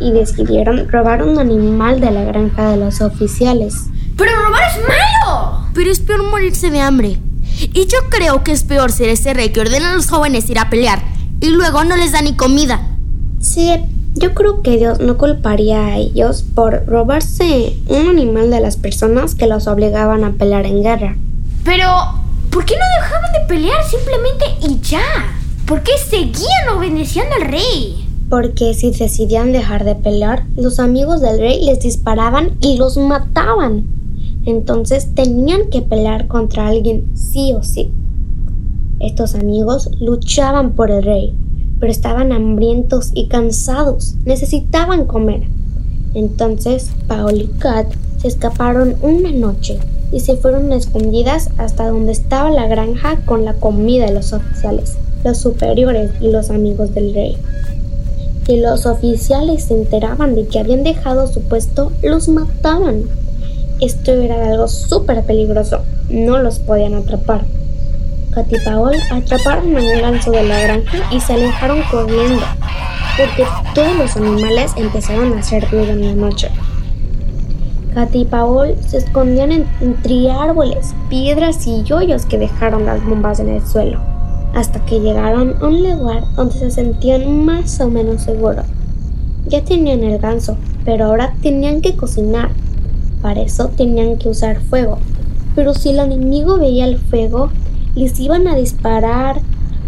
y 0.00 0.10
decidieron 0.10 0.88
robar 0.88 1.22
un 1.22 1.38
animal 1.38 2.00
de 2.00 2.10
la 2.10 2.24
granja 2.24 2.70
de 2.70 2.76
los 2.76 3.00
oficiales. 3.00 3.84
¡Pero 4.16 4.32
robar 4.42 4.62
es 4.68 4.78
malo! 4.82 5.68
pero 5.72 5.92
es 5.92 6.00
peor 6.00 6.28
morirse 6.28 6.72
de 6.72 6.80
hambre. 6.80 7.18
Y 7.72 7.86
yo 7.86 7.98
creo 8.10 8.42
que 8.42 8.50
es 8.50 8.64
peor 8.64 8.90
ser 8.90 9.10
ese 9.10 9.32
rey 9.32 9.50
que 9.50 9.60
ordena 9.60 9.92
a 9.92 9.94
los 9.94 10.08
jóvenes 10.08 10.50
ir 10.50 10.58
a 10.58 10.70
pelear 10.70 11.00
y 11.40 11.50
luego 11.50 11.84
no 11.84 11.96
les 11.96 12.10
da 12.10 12.20
ni 12.20 12.34
comida. 12.34 12.80
Sí, 13.38 13.72
yo 14.14 14.34
creo 14.34 14.60
que 14.60 14.78
Dios 14.78 14.98
no 14.98 15.16
culparía 15.16 15.86
a 15.86 15.98
ellos 15.98 16.42
por 16.42 16.84
robarse 16.86 17.76
un 17.86 18.08
animal 18.08 18.50
de 18.50 18.58
las 18.58 18.76
personas 18.76 19.36
que 19.36 19.46
los 19.46 19.68
obligaban 19.68 20.24
a 20.24 20.32
pelear 20.32 20.66
en 20.66 20.82
guerra. 20.82 21.16
Pero, 21.62 21.86
¿por 22.50 22.64
qué 22.64 22.74
no 22.74 23.00
dejaban 23.00 23.32
de 23.34 23.46
pelear 23.46 23.84
simplemente 23.84 24.46
y 24.62 24.80
ya? 24.80 25.38
¿Por 25.66 25.82
qué 25.82 25.92
seguían 25.96 26.76
obedeciendo 26.76 27.34
al 27.40 27.48
rey? 27.50 28.06
Porque 28.28 28.74
si 28.74 28.90
decidían 28.90 29.52
dejar 29.52 29.84
de 29.84 29.94
pelear, 29.94 30.44
los 30.56 30.78
amigos 30.80 31.20
del 31.20 31.38
rey 31.38 31.64
les 31.64 31.80
disparaban 31.80 32.56
y 32.60 32.76
los 32.76 32.96
mataban. 32.96 33.84
Entonces 34.44 35.14
tenían 35.14 35.70
que 35.70 35.82
pelear 35.82 36.26
contra 36.26 36.66
alguien 36.66 37.04
sí 37.14 37.52
o 37.52 37.62
sí. 37.62 37.90
Estos 38.98 39.34
amigos 39.34 39.90
luchaban 40.00 40.72
por 40.72 40.90
el 40.90 41.02
rey, 41.02 41.34
pero 41.78 41.90
estaban 41.90 42.32
hambrientos 42.32 43.10
y 43.14 43.28
cansados, 43.28 44.16
necesitaban 44.24 45.06
comer. 45.06 45.42
Entonces 46.14 46.90
Paul 47.06 47.40
y 47.40 47.46
Kat 47.58 47.86
se 48.18 48.28
escaparon 48.28 48.96
una 49.00 49.30
noche 49.30 49.78
y 50.12 50.20
se 50.20 50.36
fueron 50.36 50.72
escondidas 50.72 51.50
hasta 51.56 51.88
donde 51.88 52.12
estaba 52.12 52.50
la 52.50 52.66
granja 52.66 53.16
con 53.24 53.44
la 53.44 53.54
comida 53.54 54.06
de 54.06 54.12
los 54.12 54.32
oficiales, 54.32 54.96
los 55.24 55.38
superiores 55.38 56.10
y 56.20 56.30
los 56.30 56.50
amigos 56.50 56.94
del 56.94 57.14
rey. 57.14 57.36
Si 58.46 58.56
los 58.56 58.86
oficiales 58.86 59.64
se 59.64 59.74
enteraban 59.74 60.34
de 60.34 60.46
que 60.46 60.58
habían 60.58 60.82
dejado 60.82 61.26
su 61.26 61.42
puesto, 61.42 61.92
los 62.02 62.28
mataban. 62.28 63.04
Esto 63.80 64.12
era 64.12 64.50
algo 64.50 64.68
súper 64.68 65.24
peligroso. 65.24 65.82
No 66.10 66.38
los 66.38 66.58
podían 66.58 66.94
atrapar. 66.94 67.44
Kat 68.32 68.50
y 68.50 68.56
atraparon 68.56 69.76
al 69.76 70.00
ganso 70.00 70.30
de 70.30 70.42
la 70.42 70.58
granja 70.58 70.98
y 71.10 71.20
se 71.20 71.34
alejaron 71.34 71.82
corriendo, 71.90 72.42
porque 73.18 73.44
todos 73.74 73.94
los 73.94 74.16
animales 74.16 74.72
empezaron 74.76 75.34
a 75.34 75.40
hacer 75.40 75.70
ruido 75.70 75.90
en 75.90 76.00
la 76.00 76.14
noche. 76.14 76.48
Kat 77.94 78.14
y 78.14 78.24
Paul 78.24 78.74
se 78.86 78.98
escondían 78.98 79.66
entre 79.82 80.30
árboles, 80.30 80.94
piedras 81.10 81.66
y 81.66 81.84
hoyos 81.92 82.24
que 82.24 82.38
dejaron 82.38 82.86
las 82.86 83.04
bombas 83.04 83.38
en 83.38 83.50
el 83.50 83.66
suelo, 83.66 84.00
hasta 84.54 84.84
que 84.84 85.00
llegaron 85.00 85.54
a 85.60 85.66
un 85.66 85.82
lugar 85.82 86.24
donde 86.36 86.54
se 86.54 86.70
sentían 86.70 87.44
más 87.44 87.80
o 87.80 87.88
menos 87.88 88.22
seguros. 88.22 88.66
Ya 89.48 89.64
tenían 89.64 90.04
el 90.04 90.18
ganso, 90.18 90.56
pero 90.84 91.06
ahora 91.06 91.34
tenían 91.42 91.80
que 91.80 91.96
cocinar 91.96 92.50
para 93.22 93.40
eso 93.40 93.68
tenían 93.68 94.18
que 94.18 94.28
usar 94.28 94.60
fuego. 94.60 94.98
Pero 95.54 95.74
si 95.74 95.90
el 95.90 96.00
enemigo 96.00 96.58
veía 96.58 96.86
el 96.86 96.98
fuego, 96.98 97.50
les 97.94 98.18
iban 98.18 98.48
a 98.48 98.56
disparar. 98.56 99.40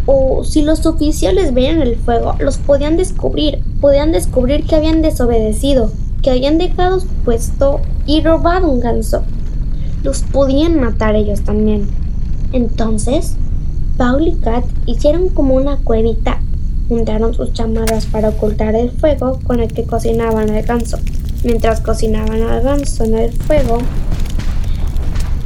O 0.06 0.44
si 0.44 0.62
los 0.62 0.87
oficiales 0.87 1.52
veían 1.52 1.83
el 1.83 1.97
fuego, 1.97 2.37
los 2.38 2.59
podían 2.59 2.97
descubrir. 2.97 3.59
Podían 3.80 4.12
descubrir 4.12 4.64
que 4.64 4.76
habían 4.76 5.02
desobedecido, 5.02 5.90
que 6.23 6.30
habían 6.30 6.59
dejado 6.59 7.00
su 7.00 7.09
puesto 7.09 7.80
y 8.06 8.23
robado 8.23 8.71
un 8.71 8.80
ganso. 8.80 9.23
Los 10.04 10.23
podían 10.23 10.78
matar 10.78 11.16
ellos 11.16 11.40
también. 11.40 11.88
Entonces, 12.52 13.37
Paul 13.97 14.27
y 14.27 14.35
Kat 14.35 14.65
hicieron 14.87 15.29
como 15.29 15.55
una 15.55 15.77
cuevita. 15.77 16.41
Juntaron 16.89 17.33
sus 17.33 17.53
chamarras 17.53 18.07
para 18.07 18.31
ocultar 18.31 18.75
el 18.75 18.91
fuego 18.91 19.39
con 19.45 19.61
el 19.61 19.73
que 19.73 19.85
cocinaban 19.85 20.49
el 20.49 20.65
ganso. 20.65 20.99
Mientras 21.45 21.81
cocinaban 21.81 22.43
al 22.43 22.63
ganso 22.63 23.05
en 23.05 23.17
el 23.17 23.33
fuego, 23.33 23.79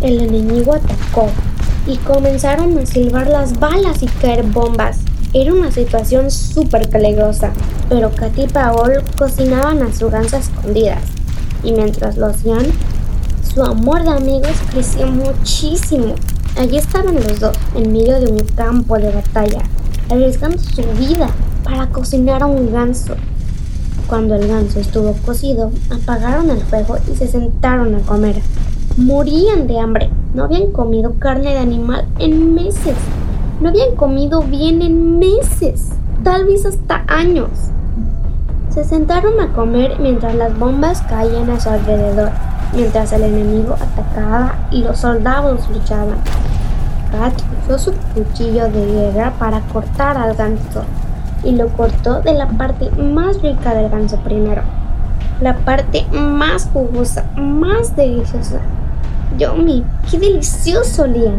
el 0.01 0.21
enemigo 0.21 0.75
atacó 0.75 1.29
y 1.87 1.97
comenzaron 1.99 2.79
a 2.79 2.87
silbar 2.87 3.29
las 3.29 3.59
balas 3.59 4.03
y 4.03 4.07
caer 4.07 4.45
bombas. 4.45 4.99
Era 5.35 5.53
una 5.53 5.71
situación 5.71 6.31
súper 6.31 6.89
peligrosa, 6.89 7.53
pero 7.89 8.11
Katy 8.11 8.43
y 8.43 8.47
Paul 8.47 9.03
cocinaban 9.19 9.83
a 9.83 9.93
su 9.93 10.09
ganso 10.09 10.39
escondidas. 10.39 11.03
Y 11.63 11.73
mientras 11.73 12.17
lo 12.17 12.27
hacían, 12.27 12.67
su 13.55 13.63
amor 13.63 14.05
de 14.05 14.11
amigos 14.11 14.57
creció 14.71 15.07
muchísimo. 15.09 16.15
Allí 16.59 16.77
estaban 16.77 17.15
los 17.15 17.39
dos, 17.39 17.57
en 17.77 17.93
medio 17.93 18.19
de 18.19 18.33
un 18.33 18.41
campo 18.57 18.99
de 18.99 19.13
batalla, 19.13 19.63
arriesgando 20.11 20.59
su 20.59 20.83
vida 20.99 21.29
para 21.63 21.87
cocinar 21.87 22.43
a 22.43 22.47
un 22.47 22.73
ganso. 22.73 23.15
Cuando 24.09 24.35
el 24.35 24.49
ganso 24.49 24.81
estuvo 24.81 25.13
cocido, 25.25 25.71
apagaron 25.89 26.51
el 26.51 26.61
fuego 26.63 26.97
y 27.09 27.15
se 27.15 27.29
sentaron 27.29 27.95
a 27.95 28.01
comer. 28.01 28.43
Morían 28.97 29.69
de 29.69 29.79
hambre. 29.79 30.11
No 30.35 30.43
habían 30.43 30.73
comido 30.73 31.15
carne 31.21 31.53
de 31.53 31.59
animal 31.59 32.05
en 32.19 32.57
meses. 32.57 32.97
No 33.61 33.69
habían 33.69 33.95
comido 33.95 34.43
bien 34.43 34.83
en 34.83 35.21
meses. 35.21 35.91
Tal 36.25 36.45
vez 36.45 36.67
hasta 36.67 37.05
años. 37.07 37.51
Se 38.75 38.83
sentaron 38.83 39.39
a 39.39 39.53
comer 39.53 40.01
mientras 40.01 40.35
las 40.35 40.59
bombas 40.59 41.03
caían 41.03 41.51
a 41.51 41.61
su 41.61 41.69
alrededor, 41.69 42.31
mientras 42.75 43.13
el 43.13 43.23
enemigo 43.23 43.75
atacaba 43.75 44.57
y 44.73 44.83
los 44.83 44.99
soldados 44.99 45.61
luchaban. 45.71 46.19
Kat 47.11 47.35
usó 47.65 47.79
su 47.79 47.93
cuchillo 48.15 48.71
de 48.71 48.87
guerra 48.87 49.33
para 49.39 49.61
cortar 49.61 50.17
al 50.19 50.35
ganso 50.35 50.85
y 51.45 51.53
lo 51.53 51.69
cortó 51.69 52.21
de 52.21 52.35
la 52.35 52.49
parte 52.49 52.91
más 52.91 53.41
rica 53.43 53.75
del 53.75 53.89
ganso 53.89 54.19
primero. 54.19 54.63
La 55.41 55.57
parte 55.57 56.05
más 56.13 56.69
jugosa, 56.73 57.25
más 57.37 57.95
deliciosa. 57.97 58.61
Yomi, 59.39 59.85
qué 60.11 60.19
delicioso 60.19 61.03
olía. 61.03 61.33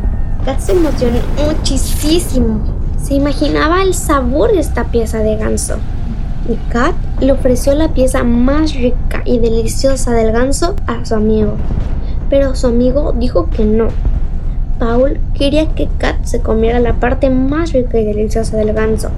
Kat 0.46 0.60
se 0.60 0.72
emocionó 0.72 1.20
muchísimo. 1.46 2.62
Se 3.02 3.14
imaginaba 3.14 3.82
el 3.82 3.94
sabor 3.94 4.52
de 4.52 4.60
esta 4.60 4.86
pieza 4.86 5.20
de 5.20 5.36
ganso. 5.36 5.76
Y 6.48 6.56
Kat 6.72 6.96
le 7.20 7.32
ofreció 7.32 7.76
la 7.76 7.90
pieza 7.90 8.24
más 8.24 8.74
rica 8.74 9.22
y 9.26 9.40
deliciosa 9.40 10.12
del 10.12 10.32
ganso 10.32 10.76
a 10.88 11.04
su 11.06 11.16
amigo. 11.16 11.56
Pero 12.30 12.56
su 12.56 12.68
amigo 12.68 13.14
dijo 13.18 13.50
que 13.50 13.66
no. 13.66 13.90
Paul 14.80 15.20
quería 15.36 15.68
que 15.76 15.88
Kat 16.00 16.24
se 16.24 16.40
comiera 16.40 16.80
la 16.80 16.94
parte 16.94 17.30
más 17.30 17.74
rica 17.74 18.00
y 18.00 18.06
deliciosa 18.06 18.58
del 18.58 18.74
ganso 18.74 19.12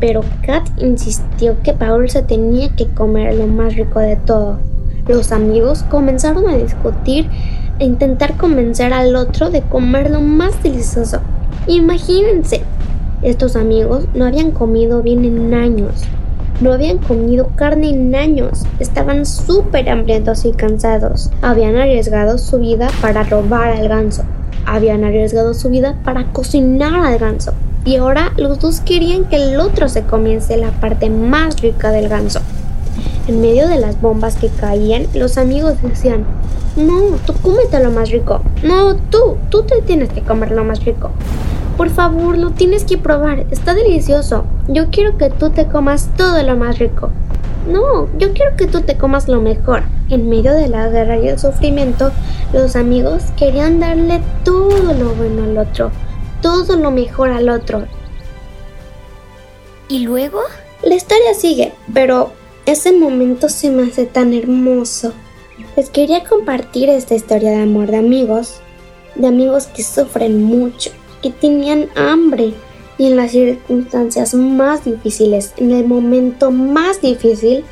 pero 0.00 0.22
Kat 0.44 0.66
insistió 0.78 1.56
que 1.62 1.74
Paul 1.74 2.08
se 2.08 2.22
tenía 2.22 2.70
que 2.70 2.88
comer 2.88 3.34
lo 3.34 3.46
más 3.46 3.76
rico 3.76 4.00
de 4.00 4.16
todo. 4.16 4.58
Los 5.06 5.30
amigos 5.30 5.84
comenzaron 5.84 6.48
a 6.48 6.56
discutir 6.56 7.28
e 7.78 7.84
intentar 7.84 8.36
convencer 8.36 8.92
al 8.94 9.14
otro 9.14 9.50
de 9.50 9.60
comer 9.60 10.10
lo 10.10 10.20
más 10.20 10.62
delicioso. 10.62 11.20
Imagínense, 11.66 12.62
estos 13.22 13.56
amigos 13.56 14.06
no 14.14 14.24
habían 14.24 14.52
comido 14.52 15.02
bien 15.02 15.24
en 15.24 15.52
años. 15.52 16.04
No 16.62 16.72
habían 16.72 16.98
comido 16.98 17.50
carne 17.54 17.90
en 17.90 18.14
años. 18.14 18.64
Estaban 18.78 19.24
súper 19.24 19.88
hambrientos 19.88 20.44
y 20.44 20.52
cansados. 20.52 21.30
Habían 21.42 21.76
arriesgado 21.76 22.38
su 22.38 22.58
vida 22.58 22.88
para 23.00 23.22
robar 23.22 23.70
al 23.72 23.88
ganso. 23.88 24.24
Habían 24.66 25.04
arriesgado 25.04 25.54
su 25.54 25.70
vida 25.70 25.96
para 26.04 26.24
cocinar 26.32 26.94
al 26.94 27.18
ganso 27.18 27.52
y 27.84 27.96
ahora 27.96 28.32
los 28.36 28.60
dos 28.60 28.80
querían 28.80 29.24
que 29.24 29.36
el 29.36 29.58
otro 29.58 29.88
se 29.88 30.02
comience 30.02 30.56
la 30.56 30.70
parte 30.70 31.08
más 31.08 31.60
rica 31.60 31.90
del 31.90 32.08
ganso. 32.08 32.40
En 33.26 33.40
medio 33.40 33.68
de 33.68 33.78
las 33.78 34.00
bombas 34.00 34.36
que 34.36 34.48
caían, 34.48 35.06
los 35.14 35.38
amigos 35.38 35.80
decían, 35.82 36.24
no, 36.76 37.16
tú 37.26 37.32
cómete 37.42 37.82
lo 37.82 37.90
más 37.90 38.10
rico. 38.10 38.42
No, 38.62 38.96
tú, 38.96 39.38
tú 39.50 39.62
te 39.62 39.80
tienes 39.82 40.10
que 40.10 40.22
comer 40.22 40.50
lo 40.50 40.64
más 40.64 40.84
rico. 40.84 41.10
Por 41.76 41.88
favor, 41.90 42.36
lo 42.36 42.50
tienes 42.50 42.84
que 42.84 42.98
probar, 42.98 43.46
está 43.50 43.72
delicioso. 43.74 44.44
Yo 44.68 44.90
quiero 44.90 45.16
que 45.16 45.30
tú 45.30 45.50
te 45.50 45.66
comas 45.66 46.10
todo 46.16 46.42
lo 46.42 46.56
más 46.56 46.78
rico. 46.78 47.10
No, 47.66 48.08
yo 48.18 48.32
quiero 48.32 48.56
que 48.56 48.66
tú 48.66 48.82
te 48.82 48.96
comas 48.96 49.28
lo 49.28 49.40
mejor. 49.40 49.82
En 50.08 50.28
medio 50.28 50.52
de 50.52 50.68
la 50.68 50.88
guerra 50.88 51.18
y 51.18 51.28
el 51.28 51.38
sufrimiento, 51.38 52.10
los 52.52 52.74
amigos 52.74 53.22
querían 53.36 53.80
darle 53.80 54.20
todo 54.44 54.92
lo 54.92 55.14
bueno 55.14 55.44
al 55.44 55.58
otro 55.58 55.90
todo 56.40 56.76
lo 56.76 56.90
mejor 56.90 57.30
al 57.30 57.48
otro. 57.48 57.86
¿Y 59.88 60.00
luego? 60.00 60.40
La 60.82 60.94
historia 60.94 61.34
sigue, 61.34 61.72
pero 61.92 62.32
ese 62.66 62.92
momento 62.92 63.48
se 63.48 63.70
me 63.70 63.84
hace 63.84 64.06
tan 64.06 64.32
hermoso. 64.32 65.12
Les 65.76 65.90
quería 65.90 66.24
compartir 66.24 66.88
esta 66.88 67.14
historia 67.14 67.50
de 67.50 67.62
amor 67.62 67.90
de 67.90 67.98
amigos, 67.98 68.60
de 69.14 69.26
amigos 69.26 69.66
que 69.66 69.82
sufren 69.82 70.42
mucho, 70.42 70.90
que 71.22 71.30
tenían 71.30 71.88
hambre 71.96 72.54
y 73.00 73.06
en 73.06 73.16
las 73.16 73.30
circunstancias 73.30 74.34
más 74.34 74.84
difíciles, 74.84 75.54
en 75.56 75.70
el 75.70 75.86
momento 75.86 76.50
más 76.50 77.00
difícil, 77.00 77.64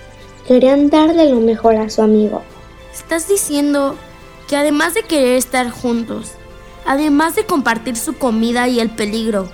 querían 0.47 0.89
darle 0.89 1.29
lo 1.29 1.39
mejor 1.41 1.77
a 1.77 1.91
su 1.91 2.01
amigo. 2.01 2.43
Estás 2.95 3.29
diciendo 3.29 3.95
que 4.49 4.57
además 4.57 4.95
de 4.95 5.03
querer 5.03 5.37
estar 5.37 5.69
juntos, 5.69 6.31
además 6.87 7.35
de 7.35 7.45
compartir 7.45 7.97
su 7.97 8.17
comida 8.17 8.69
y 8.69 8.81
el 8.81 8.89
peligro. 8.89 9.51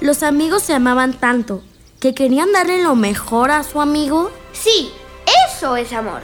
Los 0.00 0.22
amigos 0.22 0.62
se 0.62 0.72
amaban 0.72 1.12
tanto 1.12 1.60
que 2.00 2.14
querían 2.14 2.50
darle 2.50 2.82
lo 2.82 2.94
mejor 2.94 3.50
a 3.50 3.64
su 3.64 3.82
amigo. 3.82 4.30
Sí, 4.54 4.90
eso 5.46 5.76
es 5.76 5.92
amor. 5.92 6.22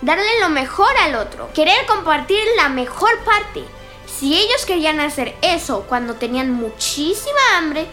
Darle 0.00 0.40
lo 0.40 0.48
mejor 0.48 0.96
al 1.02 1.16
otro. 1.16 1.48
Querer 1.54 1.86
compartir 1.88 2.38
la 2.56 2.68
mejor 2.68 3.18
parte. 3.24 3.64
Si 4.06 4.32
ellos 4.32 4.64
querían 4.64 5.00
hacer 5.00 5.34
eso 5.42 5.86
cuando 5.88 6.14
tenían 6.14 6.52
muchísima 6.52 7.58
hambre, 7.58 7.88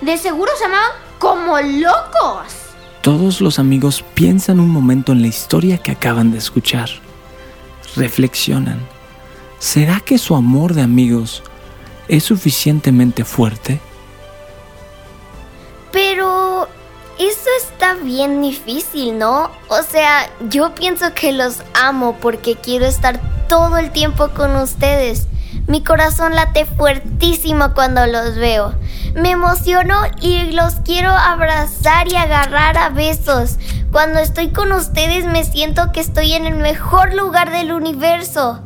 de 0.00 0.16
seguro 0.18 0.50
se 0.58 0.64
amaban 0.64 0.90
como 1.18 1.58
locos. 1.60 2.52
Todos 3.02 3.40
los 3.40 3.58
amigos 3.58 4.04
piensan 4.14 4.60
un 4.60 4.68
momento 4.68 5.12
en 5.12 5.22
la 5.22 5.28
historia 5.28 5.78
que 5.78 5.92
acaban 5.92 6.30
de 6.30 6.38
escuchar. 6.38 6.88
Reflexionan. 7.96 8.80
¿Será 9.58 10.00
que 10.00 10.18
su 10.18 10.34
amor 10.34 10.74
de 10.74 10.82
amigos 10.82 11.42
es 12.08 12.24
suficientemente 12.24 13.24
fuerte? 13.24 13.80
Pero 15.92 16.68
eso 17.18 17.48
está 17.64 17.94
bien 17.94 18.42
difícil, 18.42 19.18
¿no? 19.18 19.50
O 19.68 19.82
sea, 19.82 20.30
yo 20.48 20.74
pienso 20.74 21.12
que 21.14 21.32
los 21.32 21.62
amo 21.74 22.16
porque 22.20 22.56
quiero 22.56 22.86
estar 22.86 23.20
todo 23.48 23.78
el 23.78 23.92
tiempo 23.92 24.30
con 24.30 24.56
ustedes. 24.56 25.26
Mi 25.72 25.82
corazón 25.82 26.34
late 26.34 26.66
fuertísimo 26.66 27.72
cuando 27.72 28.06
los 28.06 28.36
veo. 28.36 28.74
Me 29.14 29.30
emociono 29.30 30.02
y 30.20 30.50
los 30.50 30.74
quiero 30.84 31.08
abrazar 31.08 32.12
y 32.12 32.16
agarrar 32.16 32.76
a 32.76 32.90
besos. 32.90 33.56
Cuando 33.90 34.18
estoy 34.18 34.50
con 34.50 34.70
ustedes 34.72 35.24
me 35.24 35.44
siento 35.44 35.90
que 35.90 36.00
estoy 36.00 36.34
en 36.34 36.44
el 36.44 36.56
mejor 36.56 37.14
lugar 37.14 37.50
del 37.50 37.72
universo. 37.72 38.60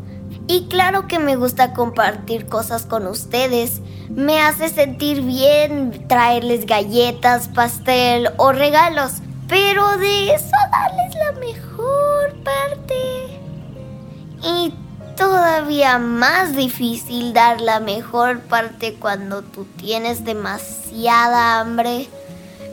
Y 0.48 0.66
claro 0.66 1.06
que 1.06 1.20
me 1.20 1.36
gusta 1.36 1.74
compartir 1.74 2.46
cosas 2.46 2.86
con 2.86 3.06
ustedes. 3.06 3.82
Me 4.08 4.40
hace 4.40 4.68
sentir 4.68 5.22
bien 5.22 6.08
traerles 6.08 6.66
galletas, 6.66 7.46
pastel 7.46 8.30
o 8.36 8.50
regalos. 8.50 9.12
Pero 9.46 9.96
de 9.98 10.34
eso 10.34 10.56
darles 10.72 11.14
la 11.14 11.38
mejor 11.38 12.34
parte. 12.42 13.38
Y 14.42 14.74
todavía 15.16 15.98
más 15.98 16.54
difícil 16.54 17.32
dar 17.32 17.60
la 17.60 17.80
mejor 17.80 18.40
parte 18.40 18.94
cuando 18.94 19.42
tú 19.42 19.66
tienes 19.76 20.24
demasiada 20.24 21.58
hambre. 21.58 22.08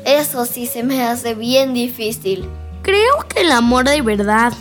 Eso 0.05 0.45
sí 0.45 0.67
se 0.67 0.83
me 0.83 1.03
hace 1.03 1.33
bien 1.33 1.73
difícil. 1.73 2.47
Creo 2.83 3.27
que 3.29 3.41
el 3.41 3.51
amor 3.51 3.85
de 3.85 4.01
verdad 4.01 4.53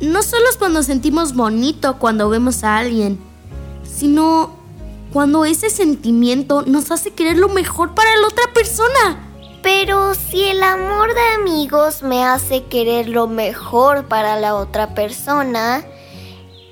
no 0.00 0.22
solo 0.22 0.48
es 0.50 0.56
cuando 0.56 0.82
sentimos 0.82 1.34
bonito 1.34 1.98
cuando 1.98 2.28
vemos 2.28 2.64
a 2.64 2.78
alguien, 2.78 3.20
sino 3.84 4.50
cuando 5.12 5.44
ese 5.44 5.70
sentimiento 5.70 6.62
nos 6.66 6.90
hace 6.90 7.12
querer 7.12 7.38
lo 7.38 7.48
mejor 7.48 7.94
para 7.94 8.16
la 8.16 8.26
otra 8.26 8.52
persona. 8.52 9.28
Pero 9.62 10.14
si 10.14 10.42
el 10.42 10.62
amor 10.64 11.14
de 11.14 11.20
amigos 11.40 12.02
me 12.02 12.24
hace 12.24 12.64
querer 12.64 13.08
lo 13.08 13.28
mejor 13.28 14.06
para 14.06 14.40
la 14.40 14.56
otra 14.56 14.92
persona, 14.94 15.84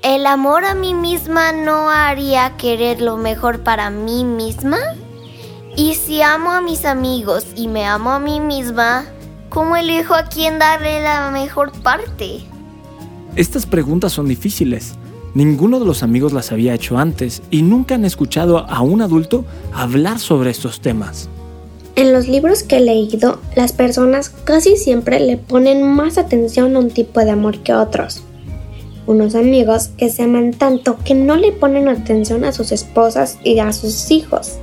¿el 0.03 0.25
amor 0.25 0.65
a 0.65 0.73
mí 0.73 0.93
misma 0.93 1.51
no 1.51 1.89
haría 1.89 2.57
querer 2.57 3.01
lo 3.01 3.17
mejor 3.17 3.59
para 3.59 3.89
mí 3.89 4.23
misma? 4.23 4.79
Y 5.77 5.95
si 5.95 6.21
amo 6.21 6.51
a 6.51 6.61
mis 6.61 6.85
amigos 6.85 7.45
y 7.55 7.67
me 7.67 7.85
amo 7.85 8.11
a 8.11 8.19
mí 8.19 8.39
misma, 8.39 9.05
¿cómo 9.49 9.75
elijo 9.75 10.15
a 10.15 10.23
quién 10.23 10.59
darle 10.59 11.03
la 11.03 11.29
mejor 11.31 11.71
parte? 11.83 12.41
Estas 13.35 13.65
preguntas 13.65 14.11
son 14.11 14.27
difíciles. 14.27 14.95
Ninguno 15.33 15.79
de 15.79 15.85
los 15.85 16.03
amigos 16.03 16.33
las 16.33 16.51
había 16.51 16.73
hecho 16.73 16.97
antes 16.97 17.41
y 17.51 17.61
nunca 17.61 17.95
han 17.95 18.03
escuchado 18.03 18.59
a 18.69 18.81
un 18.81 19.01
adulto 19.01 19.45
hablar 19.71 20.19
sobre 20.19 20.49
estos 20.49 20.81
temas. 20.81 21.29
En 21.95 22.11
los 22.11 22.27
libros 22.27 22.63
que 22.63 22.77
he 22.77 22.81
leído, 22.81 23.39
las 23.55 23.71
personas 23.71 24.29
casi 24.29 24.75
siempre 24.77 25.19
le 25.19 25.37
ponen 25.37 25.83
más 25.83 26.17
atención 26.17 26.75
a 26.75 26.79
un 26.79 26.89
tipo 26.89 27.19
de 27.21 27.31
amor 27.31 27.59
que 27.59 27.71
a 27.71 27.81
otros. 27.81 28.23
Unos 29.11 29.35
amigos 29.35 29.89
que 29.97 30.09
se 30.09 30.23
aman 30.23 30.53
tanto 30.53 30.97
que 31.03 31.13
no 31.13 31.35
le 31.35 31.51
ponen 31.51 31.89
atención 31.89 32.45
a 32.45 32.53
sus 32.53 32.71
esposas 32.71 33.37
y 33.43 33.59
a 33.59 33.73
sus 33.73 34.09
hijos. 34.09 34.53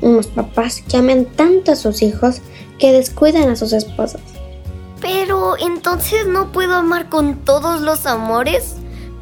Unos 0.00 0.28
papás 0.28 0.82
que 0.88 0.96
aman 0.96 1.26
tanto 1.26 1.72
a 1.72 1.76
sus 1.76 2.00
hijos 2.00 2.40
que 2.78 2.90
descuidan 2.90 3.50
a 3.50 3.56
sus 3.56 3.74
esposas. 3.74 4.22
Pero 5.02 5.58
entonces 5.58 6.26
no 6.26 6.52
puedo 6.52 6.72
amar 6.72 7.10
con 7.10 7.44
todos 7.44 7.82
los 7.82 8.06
amores. 8.06 8.76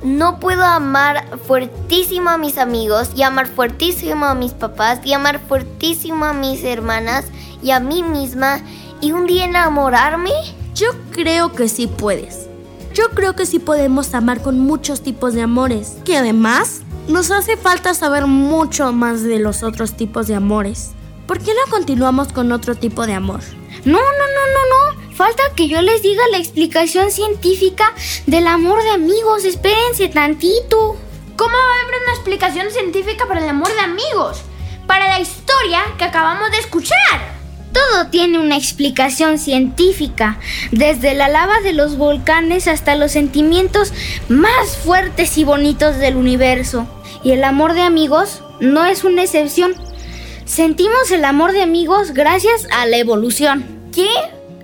No 0.04 0.38
puedo 0.38 0.62
amar 0.62 1.37
fuertísimo 1.48 2.30
a 2.30 2.38
mis 2.38 2.56
amigos 2.56 3.11
y 3.16 3.24
amar 3.24 3.48
fuertísimo 3.48 4.24
a 4.26 4.37
mis 4.37 4.52
papás 4.52 5.00
y 5.04 5.14
amar 5.14 5.40
fuertísimo 5.40 6.26
a 6.26 6.33
mis 6.33 6.62
hermanas 6.62 7.24
y 7.61 7.72
a 7.72 7.80
mí 7.80 8.04
misma 8.04 8.61
y 9.00 9.11
un 9.11 9.26
día 9.26 9.46
enamorarme. 9.46 10.30
Yo 10.76 10.90
creo 11.11 11.54
que 11.54 11.68
sí 11.68 11.88
puedes. 11.88 12.50
Yo 12.92 13.11
creo 13.11 13.37
que 13.37 13.46
sí 13.46 13.61
podemos 13.61 14.14
amar 14.14 14.42
con 14.42 14.59
muchos 14.59 15.03
tipos 15.03 15.33
de 15.35 15.42
amores, 15.42 15.96
que 16.05 16.16
además 16.16 16.83
nos 17.07 17.31
hace 17.31 17.57
falta 17.57 17.94
saber 17.94 18.26
mucho 18.26 18.92
más 18.92 19.22
de 19.22 19.38
los 19.38 19.62
otros 19.62 19.96
tipos 19.96 20.26
de 20.26 20.35
amores. 20.35 20.90
¿Por 21.26 21.38
qué 21.38 21.53
no 21.55 21.70
continuamos 21.70 22.33
con 22.33 22.50
otro 22.50 22.74
tipo 22.74 23.07
de 23.07 23.14
amor? 23.14 23.40
No, 23.85 23.98
no, 23.98 24.00
no, 24.00 24.44
no, 24.55 24.96
no. 24.96 25.14
Falta 25.14 25.42
que 25.55 25.68
yo 25.68 25.81
les 25.83 26.03
diga 26.03 26.22
la 26.33 26.38
explicación 26.38 27.12
científica 27.12 27.94
del 28.26 28.48
amor 28.48 28.83
de 28.83 28.90
amigos. 28.90 29.44
Espérense 29.44 30.09
tantito. 30.09 30.96
¿Cómo 31.37 31.53
va 31.53 31.79
a 31.79 31.83
haber 31.83 32.03
una 32.03 32.14
explicación 32.14 32.70
científica 32.70 33.26
para 33.26 33.40
el 33.40 33.48
amor 33.48 33.72
de 33.72 33.81
amigos? 33.81 34.42
Para 34.88 35.09
la 35.09 35.20
historia 35.20 35.83
que 35.96 36.05
acabamos 36.05 36.50
de 36.50 36.59
escuchar. 36.59 37.39
Todo 37.72 38.09
tiene 38.09 38.38
una 38.38 38.56
explicación 38.56 39.38
científica, 39.38 40.38
desde 40.72 41.14
la 41.14 41.28
lava 41.28 41.61
de 41.61 41.72
los 41.72 41.96
volcanes 41.96 42.66
hasta 42.66 42.96
los 42.96 43.12
sentimientos 43.12 43.92
más 44.28 44.76
fuertes 44.76 45.38
y 45.38 45.44
bonitos 45.44 45.98
del 45.98 46.16
universo. 46.16 46.87
Y 47.22 47.33
el 47.33 47.44
amor 47.44 47.74
de 47.74 47.83
amigos 47.83 48.42
no 48.61 48.85
es 48.85 49.04
una 49.04 49.22
excepción. 49.22 49.74
Sentimos 50.44 51.11
el 51.12 51.24
amor 51.24 51.52
de 51.52 51.62
amigos 51.62 52.12
gracias 52.12 52.66
a 52.72 52.87
la 52.87 52.96
evolución. 52.96 53.64
¿Qué? 53.94 54.09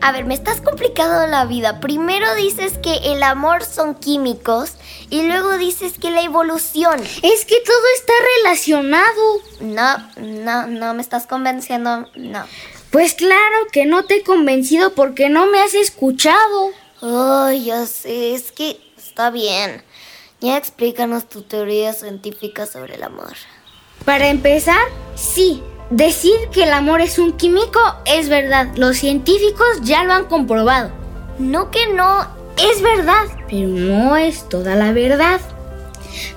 A 0.00 0.12
ver, 0.12 0.24
me 0.24 0.34
estás 0.34 0.60
complicando 0.60 1.26
la 1.26 1.46
vida. 1.46 1.80
Primero 1.80 2.34
dices 2.34 2.78
que 2.78 2.96
el 3.12 3.22
amor 3.22 3.64
son 3.64 3.94
químicos 3.94 4.72
y 5.10 5.22
luego 5.26 5.56
dices 5.58 5.98
que 5.98 6.10
la 6.10 6.22
evolución. 6.22 7.00
Es 7.00 7.44
que 7.44 7.60
todo 7.64 7.84
está 7.96 8.12
relacionado. 8.38 9.40
No, 9.60 9.96
no, 10.16 10.66
no 10.66 10.94
me 10.94 11.02
estás 11.02 11.26
convenciendo. 11.26 12.08
No. 12.16 12.44
Pues 12.90 13.14
claro 13.14 13.66
que 13.72 13.85
no 13.85 14.05
te 14.05 14.16
he 14.16 14.22
convencido 14.22 14.94
porque 14.94 15.29
no 15.29 15.46
me 15.46 15.61
has 15.61 15.75
escuchado. 15.75 16.70
Ay, 17.03 17.66
ya 17.66 17.87
sé, 17.87 18.35
es 18.35 18.53
que 18.53 18.79
está 18.96 19.31
bien. 19.31 19.83
Ya 20.40 20.57
explícanos 20.57 21.29
tu 21.29 21.42
teoría 21.42 21.92
científica 21.92 22.66
sobre 22.66 22.94
el 22.94 23.03
amor. 23.03 23.35
Para 24.05 24.29
empezar, 24.29 24.81
sí, 25.14 25.62
decir 25.90 26.37
que 26.53 26.64
el 26.64 26.72
amor 26.72 27.01
es 27.01 27.18
un 27.18 27.33
químico 27.33 27.81
es 28.05 28.29
verdad. 28.29 28.68
Los 28.77 28.99
científicos 28.99 29.81
ya 29.83 30.05
lo 30.05 30.12
han 30.12 30.27
comprobado. 30.27 30.90
No 31.38 31.70
que 31.70 31.87
no. 31.88 32.27
Es 32.57 32.81
verdad, 32.81 33.25
pero 33.51 33.68
no 33.68 34.16
es 34.16 34.49
toda 34.49 34.77
la 34.77 34.92
verdad. 34.92 35.40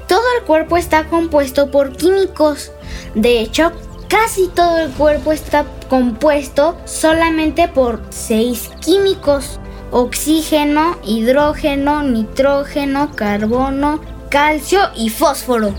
Todo 0.07 0.23
el 0.37 0.45
cuerpo 0.45 0.75
está 0.75 1.07
compuesto 1.07 1.71
por 1.71 1.95
químicos. 1.95 2.71
De 3.15 3.39
hecho, 3.39 3.71
casi 4.09 4.47
todo 4.47 4.79
el 4.79 4.91
cuerpo 4.91 5.31
está 5.31 5.65
compuesto 5.87 6.77
solamente 6.83 7.69
por 7.69 8.01
seis 8.09 8.69
químicos. 8.81 9.59
Oxígeno, 9.91 10.97
hidrógeno, 11.03 12.03
nitrógeno, 12.03 13.11
carbono, 13.15 14.01
calcio 14.29 14.81
y 14.95 15.09
fósforo. 15.09 15.73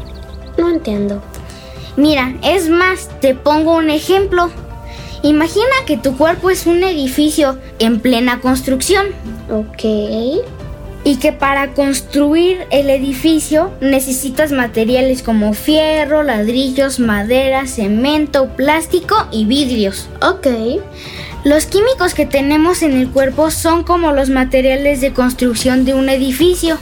No 0.56 0.70
entiendo. 0.70 1.22
Mira, 1.96 2.34
es 2.42 2.68
más, 2.68 3.08
te 3.20 3.34
pongo 3.34 3.76
un 3.76 3.90
ejemplo. 3.90 4.50
Imagina 5.22 5.66
que 5.86 5.98
tu 5.98 6.16
cuerpo 6.16 6.50
es 6.50 6.66
un 6.66 6.82
edificio 6.82 7.58
en 7.78 8.00
plena 8.00 8.40
construcción. 8.40 9.06
Ok. 9.50 9.84
Y 11.02 11.16
que 11.16 11.32
para 11.32 11.72
construir 11.72 12.66
el 12.70 12.90
edificio 12.90 13.72
necesitas 13.80 14.52
materiales 14.52 15.22
como 15.22 15.54
fierro, 15.54 16.22
ladrillos, 16.22 17.00
madera, 17.00 17.66
cemento, 17.66 18.48
plástico 18.56 19.26
y 19.32 19.46
vidrios. 19.46 20.08
Ok. 20.20 20.46
Los 21.42 21.64
químicos 21.64 22.12
que 22.12 22.26
tenemos 22.26 22.82
en 22.82 22.92
el 22.92 23.08
cuerpo 23.08 23.50
son 23.50 23.82
como 23.82 24.12
los 24.12 24.28
materiales 24.28 25.00
de 25.00 25.14
construcción 25.14 25.86
de 25.86 25.94
un 25.94 26.10
edificio. 26.10 26.78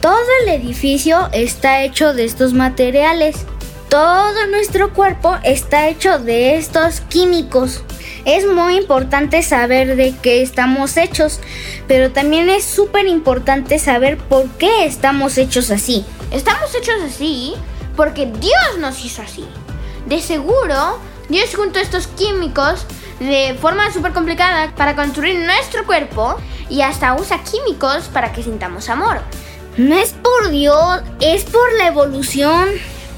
Todo 0.00 0.24
el 0.44 0.50
edificio 0.50 1.28
está 1.32 1.82
hecho 1.82 2.14
de 2.14 2.24
estos 2.24 2.52
materiales. 2.52 3.46
Todo 3.88 4.46
nuestro 4.48 4.94
cuerpo 4.94 5.36
está 5.42 5.88
hecho 5.88 6.20
de 6.20 6.56
estos 6.56 7.00
químicos. 7.00 7.82
Es 8.26 8.44
muy 8.44 8.76
importante 8.76 9.40
saber 9.44 9.94
de 9.94 10.12
qué 10.20 10.42
estamos 10.42 10.96
hechos, 10.96 11.38
pero 11.86 12.10
también 12.10 12.50
es 12.50 12.64
súper 12.64 13.06
importante 13.06 13.78
saber 13.78 14.18
por 14.18 14.48
qué 14.58 14.84
estamos 14.84 15.38
hechos 15.38 15.70
así. 15.70 16.04
Estamos 16.32 16.74
hechos 16.74 16.96
así 17.06 17.54
porque 17.94 18.26
Dios 18.26 18.78
nos 18.80 19.04
hizo 19.04 19.22
así. 19.22 19.46
De 20.06 20.20
seguro, 20.20 20.98
Dios 21.28 21.54
juntó 21.54 21.78
estos 21.78 22.08
químicos 22.08 22.84
de 23.20 23.56
forma 23.60 23.92
súper 23.92 24.12
complicada 24.12 24.74
para 24.74 24.96
construir 24.96 25.38
nuestro 25.38 25.86
cuerpo 25.86 26.36
y 26.68 26.82
hasta 26.82 27.14
usa 27.14 27.44
químicos 27.44 28.08
para 28.12 28.32
que 28.32 28.42
sintamos 28.42 28.88
amor. 28.88 29.20
No 29.76 29.96
es 29.96 30.14
por 30.14 30.50
Dios, 30.50 31.00
es 31.20 31.44
por 31.44 31.72
la 31.78 31.86
evolución. 31.86 32.70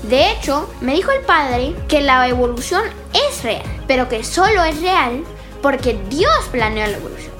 De 0.05 0.31
hecho, 0.31 0.73
me 0.81 0.95
dijo 0.95 1.11
el 1.11 1.23
padre 1.23 1.75
que 1.89 2.01
la 2.01 2.29
evolución 2.29 2.83
es 3.13 3.43
real, 3.43 3.65
pero 3.87 4.09
que 4.09 4.25
solo 4.25 4.63
es 4.65 4.81
real 4.81 5.25
porque 5.63 5.99
Dios 6.09 6.33
planeó 6.51 6.87
la 6.87 6.97
evolución. 6.97 7.33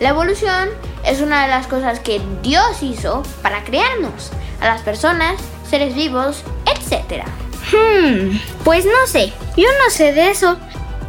La 0.00 0.10
evolución 0.10 0.68
es 1.04 1.20
una 1.20 1.42
de 1.42 1.48
las 1.48 1.66
cosas 1.66 2.00
que 2.00 2.20
Dios 2.42 2.82
hizo 2.82 3.22
para 3.42 3.64
crearnos, 3.64 4.30
a 4.60 4.66
las 4.66 4.82
personas, 4.82 5.40
seres 5.68 5.94
vivos, 5.94 6.42
etc. 6.66 7.24
Hmm, 7.72 8.38
pues 8.64 8.84
no 8.84 9.06
sé, 9.06 9.32
yo 9.56 9.68
no 9.84 9.90
sé 9.90 10.12
de 10.12 10.30
eso. 10.30 10.56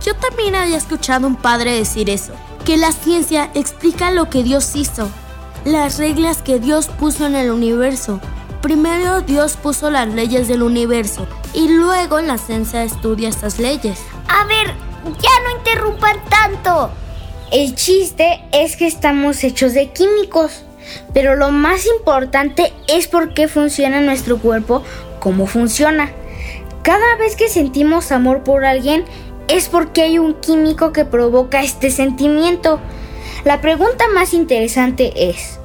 Yo 0.03 0.15
también 0.15 0.55
había 0.55 0.77
escuchado 0.77 1.25
a 1.25 1.29
un 1.29 1.35
padre 1.35 1.73
decir 1.73 2.09
eso, 2.09 2.33
que 2.65 2.77
la 2.77 2.91
ciencia 2.91 3.51
explica 3.53 4.11
lo 4.11 4.29
que 4.29 4.43
Dios 4.43 4.75
hizo, 4.75 5.09
las 5.65 5.97
reglas 5.97 6.41
que 6.41 6.59
Dios 6.59 6.87
puso 6.87 7.25
en 7.25 7.35
el 7.35 7.51
universo. 7.51 8.19
Primero 8.61 9.21
Dios 9.21 9.55
puso 9.55 9.89
las 9.89 10.09
leyes 10.09 10.49
del 10.49 10.63
universo 10.63 11.25
y 11.53 11.69
luego 11.69 12.19
la 12.19 12.37
ciencia 12.37 12.83
estudia 12.83 13.29
estas 13.29 13.57
leyes. 13.57 13.99
A 14.27 14.45
ver, 14.45 14.67
ya 15.05 15.29
no 15.43 15.57
interrumpan 15.57 16.17
tanto. 16.29 16.91
El 17.51 17.73
chiste 17.75 18.43
es 18.51 18.75
que 18.75 18.85
estamos 18.85 19.45
hechos 19.45 19.73
de 19.73 19.91
químicos, 19.93 20.63
pero 21.13 21.37
lo 21.37 21.51
más 21.51 21.85
importante 21.85 22.73
es 22.89 23.07
por 23.07 23.33
qué 23.33 23.47
funciona 23.47 24.01
nuestro 24.01 24.39
cuerpo, 24.39 24.83
cómo 25.21 25.47
funciona. 25.47 26.11
Cada 26.83 27.15
vez 27.15 27.37
que 27.37 27.47
sentimos 27.47 28.11
amor 28.11 28.43
por 28.43 28.65
alguien 28.65 29.05
es 29.47 29.69
porque 29.69 30.01
hay 30.01 30.19
un 30.19 30.33
químico 30.35 30.91
que 30.91 31.05
provoca 31.05 31.61
este 31.61 31.91
sentimiento. 31.91 32.81
La 33.45 33.61
pregunta 33.61 34.05
más 34.13 34.33
interesante 34.33 35.29
es, 35.29 35.59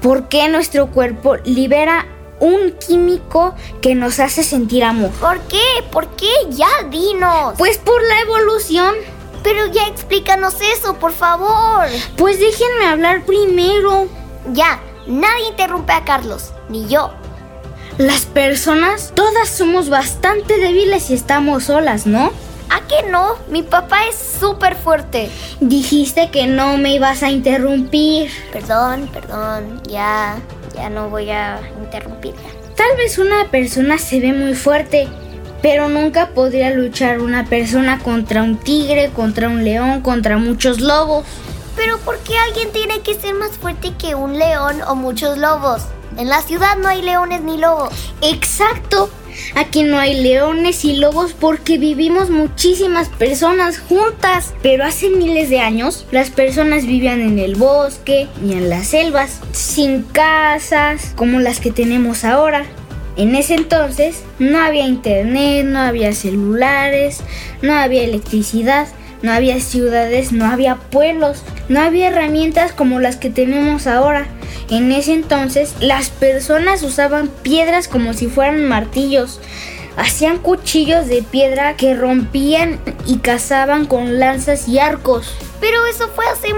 ¿por 0.00 0.28
qué 0.30 0.48
nuestro 0.48 0.90
cuerpo 0.90 1.36
libera 1.44 2.06
un 2.42 2.72
químico 2.72 3.54
que 3.80 3.94
nos 3.94 4.18
hace 4.18 4.42
sentir 4.42 4.82
amor? 4.82 5.10
¿Por 5.12 5.40
qué? 5.42 5.62
¿Por 5.92 6.08
qué? 6.16 6.32
Ya 6.50 6.68
dinos. 6.90 7.54
Pues 7.56 7.78
por 7.78 8.02
la 8.02 8.20
evolución. 8.20 8.94
Pero 9.44 9.66
ya 9.66 9.86
explícanos 9.86 10.56
eso, 10.60 10.94
por 10.98 11.12
favor. 11.12 11.86
Pues 12.16 12.38
déjenme 12.40 12.86
hablar 12.86 13.24
primero. 13.24 14.08
Ya, 14.52 14.80
nadie 15.06 15.48
interrumpe 15.48 15.92
a 15.92 16.04
Carlos, 16.04 16.52
ni 16.68 16.86
yo. 16.88 17.12
Las 17.98 18.26
personas, 18.26 19.12
todas 19.14 19.48
somos 19.48 19.88
bastante 19.88 20.58
débiles 20.58 21.10
y 21.10 21.14
estamos 21.14 21.64
solas, 21.64 22.06
¿no? 22.06 22.32
¿A 22.70 22.80
qué 22.88 23.08
no? 23.08 23.36
Mi 23.48 23.62
papá 23.62 24.06
es 24.06 24.16
súper 24.40 24.74
fuerte. 24.74 25.30
Dijiste 25.60 26.30
que 26.30 26.46
no 26.46 26.76
me 26.78 26.94
ibas 26.94 27.22
a 27.22 27.30
interrumpir. 27.30 28.30
Perdón, 28.52 29.08
perdón, 29.12 29.82
ya, 29.88 30.40
ya 30.74 30.90
no 30.90 31.08
voy 31.08 31.30
a 31.30 31.60
interrumpirla. 31.78 32.48
Tal 32.76 32.96
vez 32.96 33.18
una 33.18 33.50
persona 33.50 33.98
se 33.98 34.20
ve 34.20 34.32
muy 34.32 34.54
fuerte, 34.54 35.08
pero 35.60 35.88
nunca 35.88 36.30
podría 36.30 36.70
luchar 36.70 37.20
una 37.20 37.44
persona 37.44 37.98
contra 37.98 38.42
un 38.42 38.56
tigre, 38.56 39.10
contra 39.10 39.48
un 39.48 39.64
león, 39.64 40.00
contra 40.00 40.38
muchos 40.38 40.80
lobos. 40.80 41.24
Pero 41.76 41.98
¿por 41.98 42.18
qué 42.18 42.36
alguien 42.38 42.72
tiene 42.72 43.00
que 43.00 43.14
ser 43.14 43.34
más 43.34 43.52
fuerte 43.58 43.94
que 43.98 44.14
un 44.14 44.38
león 44.38 44.80
o 44.86 44.94
muchos 44.94 45.38
lobos? 45.38 45.82
En 46.16 46.28
la 46.28 46.42
ciudad 46.42 46.76
no 46.76 46.88
hay 46.88 47.02
leones 47.02 47.42
ni 47.42 47.56
lobos. 47.58 47.92
Exacto. 48.20 49.10
Aquí 49.54 49.82
no 49.82 49.98
hay 49.98 50.20
leones 50.22 50.84
y 50.84 50.96
lobos 50.96 51.34
porque 51.38 51.78
vivimos 51.78 52.30
muchísimas 52.30 53.08
personas 53.08 53.78
juntas. 53.78 54.54
Pero 54.62 54.84
hace 54.84 55.10
miles 55.10 55.50
de 55.50 55.60
años 55.60 56.06
las 56.10 56.30
personas 56.30 56.86
vivían 56.86 57.20
en 57.20 57.38
el 57.38 57.56
bosque 57.56 58.28
y 58.44 58.52
en 58.52 58.68
las 58.68 58.88
selvas, 58.88 59.40
sin 59.52 60.02
casas 60.02 61.12
como 61.16 61.40
las 61.40 61.60
que 61.60 61.70
tenemos 61.70 62.24
ahora. 62.24 62.64
En 63.16 63.34
ese 63.34 63.54
entonces 63.54 64.22
no 64.38 64.58
había 64.58 64.86
internet, 64.86 65.66
no 65.66 65.80
había 65.80 66.14
celulares, 66.14 67.20
no 67.60 67.74
había 67.74 68.04
electricidad, 68.04 68.88
no 69.22 69.32
había 69.32 69.60
ciudades, 69.60 70.32
no 70.32 70.46
había 70.46 70.76
pueblos, 70.76 71.42
no 71.68 71.80
había 71.80 72.08
herramientas 72.08 72.72
como 72.72 73.00
las 73.00 73.16
que 73.16 73.30
tenemos 73.30 73.86
ahora. 73.86 74.26
En 74.68 74.92
ese 74.92 75.12
entonces 75.12 75.74
las 75.80 76.10
personas 76.10 76.82
usaban 76.82 77.28
piedras 77.28 77.88
como 77.88 78.14
si 78.14 78.26
fueran 78.26 78.66
martillos. 78.66 79.40
Hacían 79.96 80.38
cuchillos 80.38 81.06
de 81.06 81.22
piedra 81.22 81.76
que 81.76 81.94
rompían 81.94 82.80
y 83.06 83.18
cazaban 83.18 83.86
con 83.86 84.18
lanzas 84.18 84.66
y 84.68 84.78
arcos. 84.78 85.34
Pero 85.60 85.86
eso 85.86 86.08
fue 86.08 86.24
hace 86.26 86.48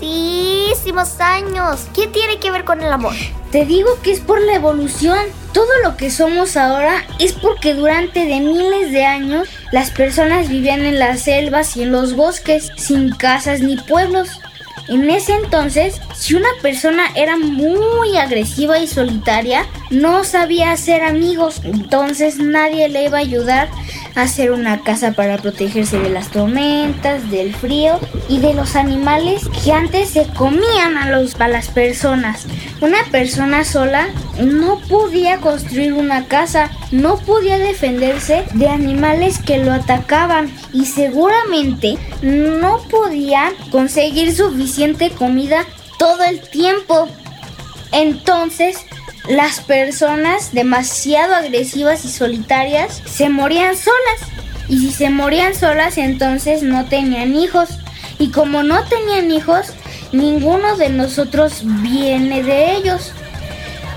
muchísimos 0.00 1.20
años. 1.20 1.86
¿Qué 1.94 2.06
tiene 2.08 2.38
que 2.38 2.50
ver 2.50 2.64
con 2.64 2.82
el 2.82 2.92
amor? 2.92 3.14
Te 3.50 3.64
digo 3.64 3.88
que 4.02 4.12
es 4.12 4.20
por 4.20 4.40
la 4.40 4.54
evolución. 4.54 5.18
Todo 5.52 5.70
lo 5.82 5.96
que 5.96 6.10
somos 6.10 6.56
ahora 6.56 7.04
es 7.18 7.32
porque 7.32 7.74
durante 7.74 8.26
de 8.26 8.40
miles 8.40 8.92
de 8.92 9.04
años 9.04 9.48
las 9.72 9.90
personas 9.90 10.48
vivían 10.48 10.84
en 10.84 10.98
las 10.98 11.20
selvas 11.20 11.76
y 11.76 11.82
en 11.82 11.92
los 11.92 12.14
bosques, 12.14 12.70
sin 12.76 13.14
casas 13.14 13.60
ni 13.60 13.76
pueblos. 13.76 14.28
En 14.88 15.08
ese 15.10 15.32
entonces, 15.32 16.00
si 16.14 16.34
una 16.34 16.48
persona 16.62 17.06
era 17.16 17.36
muy 17.36 18.16
agresiva 18.18 18.78
y 18.78 18.86
solitaria, 18.86 19.66
no 19.90 20.22
sabía 20.22 20.70
hacer 20.70 21.02
amigos, 21.02 21.60
entonces 21.64 22.38
nadie 22.38 22.88
le 22.88 23.04
iba 23.04 23.18
a 23.18 23.22
ayudar 23.22 23.68
hacer 24.16 24.50
una 24.50 24.80
casa 24.80 25.12
para 25.12 25.38
protegerse 25.38 25.98
de 25.98 26.08
las 26.08 26.30
tormentas, 26.30 27.30
del 27.30 27.54
frío 27.54 28.00
y 28.28 28.38
de 28.40 28.54
los 28.54 28.74
animales 28.74 29.42
que 29.62 29.72
antes 29.72 30.10
se 30.10 30.26
comían 30.28 30.96
a, 30.96 31.10
los, 31.10 31.38
a 31.40 31.48
las 31.48 31.68
personas. 31.68 32.46
Una 32.80 33.04
persona 33.12 33.64
sola 33.64 34.08
no 34.42 34.80
podía 34.88 35.38
construir 35.38 35.92
una 35.92 36.26
casa, 36.26 36.70
no 36.90 37.18
podía 37.18 37.58
defenderse 37.58 38.44
de 38.54 38.68
animales 38.68 39.38
que 39.38 39.58
lo 39.58 39.72
atacaban 39.72 40.50
y 40.72 40.86
seguramente 40.86 41.98
no 42.22 42.80
podía 42.90 43.52
conseguir 43.70 44.34
suficiente 44.34 45.10
comida 45.10 45.64
todo 45.98 46.24
el 46.24 46.40
tiempo. 46.40 47.08
Entonces, 47.92 48.78
las 49.28 49.60
personas 49.60 50.52
demasiado 50.52 51.34
agresivas 51.34 52.04
y 52.04 52.10
solitarias 52.10 53.02
se 53.06 53.28
morían 53.28 53.76
solas. 53.76 54.30
Y 54.68 54.78
si 54.78 54.92
se 54.92 55.10
morían 55.10 55.54
solas, 55.54 55.98
entonces 55.98 56.62
no 56.62 56.86
tenían 56.86 57.34
hijos. 57.34 57.70
Y 58.18 58.30
como 58.30 58.62
no 58.62 58.84
tenían 58.84 59.30
hijos, 59.30 59.72
ninguno 60.12 60.76
de 60.76 60.90
nosotros 60.90 61.62
viene 61.64 62.42
de 62.42 62.72
ellos. 62.72 63.12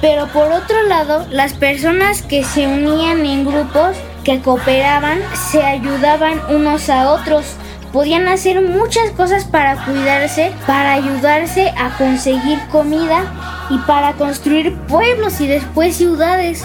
Pero 0.02 0.28
por 0.28 0.52
otro 0.52 0.82
lado, 0.84 1.28
las 1.30 1.54
personas 1.54 2.22
que 2.22 2.44
se 2.44 2.68
unían 2.68 3.26
en 3.26 3.46
grupos, 3.46 3.98
que 4.24 4.39
cooperaban, 4.42 5.20
se 5.52 5.63
ayudaban 5.63 6.42
unos 6.50 6.89
a 6.89 7.12
otros 7.12 7.46
podían 7.91 8.28
hacer 8.28 8.62
muchas 8.62 9.12
cosas 9.12 9.45
para 9.45 9.84
cuidarse, 9.86 10.52
para 10.67 10.93
ayudarse 10.93 11.73
a 11.78 11.97
conseguir 11.97 12.60
comida 12.71 13.67
y 13.69 13.78
para 13.80 14.13
construir 14.13 14.78
pueblos 14.88 15.41
y 15.41 15.47
después 15.47 15.95
ciudades. 15.95 16.63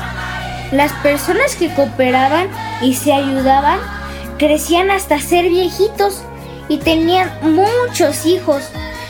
Las 0.73 0.93
personas 0.95 1.57
que 1.57 1.73
cooperaban 1.75 2.49
y 2.83 2.95
se 2.95 3.13
ayudaban 3.13 3.79
crecían 4.39 4.91
hasta 4.91 5.21
ser 5.21 5.49
viejitos 5.49 6.23
y 6.69 6.79
tenían 6.79 7.31
muchos 7.43 8.27
hijos. 8.27 8.63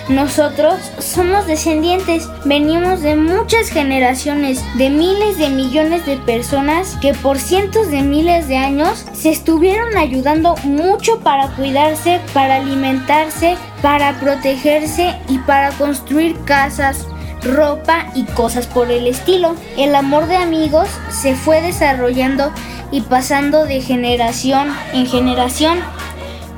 Nosotros 0.08 0.74
somos 0.98 1.46
descendientes, 1.46 2.28
venimos 2.44 3.00
de 3.00 3.16
muchas 3.16 3.70
generaciones, 3.70 4.62
de 4.76 4.90
miles 4.90 5.38
de 5.38 5.48
millones 5.48 6.04
de 6.04 6.18
personas 6.18 6.98
que 7.00 7.14
por 7.14 7.38
cientos 7.38 7.90
de 7.90 8.02
miles 8.02 8.46
de 8.46 8.58
años 8.58 9.06
se 9.14 9.30
estuvieron 9.30 9.96
ayudando 9.96 10.56
mucho 10.64 11.20
para 11.20 11.48
cuidarse, 11.56 12.20
para 12.34 12.56
alimentarse, 12.56 13.56
para 13.80 14.20
protegerse 14.20 15.14
y 15.30 15.38
para 15.38 15.70
construir 15.70 16.36
casas, 16.44 17.06
ropa 17.42 18.06
y 18.14 18.24
cosas 18.24 18.66
por 18.66 18.90
el 18.90 19.06
estilo. 19.06 19.56
El 19.78 19.94
amor 19.94 20.26
de 20.26 20.36
amigos 20.36 20.88
se 21.08 21.34
fue 21.34 21.62
desarrollando 21.62 22.52
y 22.90 23.00
pasando 23.00 23.64
de 23.64 23.80
generación 23.80 24.68
en 24.92 25.06
generación. 25.06 25.78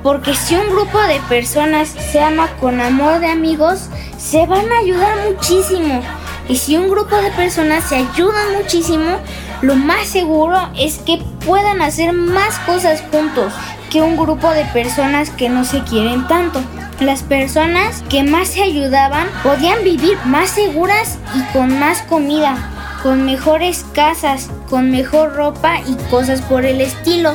Porque 0.06 0.36
si 0.36 0.54
un 0.54 0.68
grupo 0.68 1.00
de 1.00 1.18
personas 1.28 1.88
se 1.88 2.20
ama 2.20 2.46
con 2.60 2.80
amor 2.80 3.18
de 3.18 3.26
amigos, 3.26 3.88
se 4.16 4.46
van 4.46 4.70
a 4.70 4.78
ayudar 4.78 5.16
muchísimo. 5.28 6.00
Y 6.48 6.58
si 6.58 6.76
un 6.76 6.88
grupo 6.88 7.16
de 7.16 7.32
personas 7.32 7.88
se 7.88 7.96
ayudan 7.96 8.52
muchísimo, 8.56 9.18
lo 9.62 9.74
más 9.74 10.06
seguro 10.06 10.70
es 10.78 10.98
que 10.98 11.20
puedan 11.44 11.82
hacer 11.82 12.12
más 12.12 12.56
cosas 12.60 13.02
juntos 13.10 13.52
que 13.90 14.00
un 14.00 14.16
grupo 14.16 14.48
de 14.52 14.64
personas 14.66 15.30
que 15.30 15.48
no 15.48 15.64
se 15.64 15.82
quieren 15.82 16.28
tanto. 16.28 16.60
Las 17.00 17.24
personas 17.24 18.04
que 18.08 18.22
más 18.22 18.46
se 18.46 18.62
ayudaban 18.62 19.26
podían 19.42 19.82
vivir 19.82 20.16
más 20.24 20.50
seguras 20.50 21.18
y 21.34 21.42
con 21.52 21.80
más 21.80 22.02
comida, 22.02 22.54
con 23.02 23.26
mejores 23.26 23.84
casas, 23.92 24.50
con 24.70 24.92
mejor 24.92 25.34
ropa 25.34 25.80
y 25.80 25.96
cosas 26.10 26.42
por 26.42 26.64
el 26.64 26.80
estilo. 26.80 27.34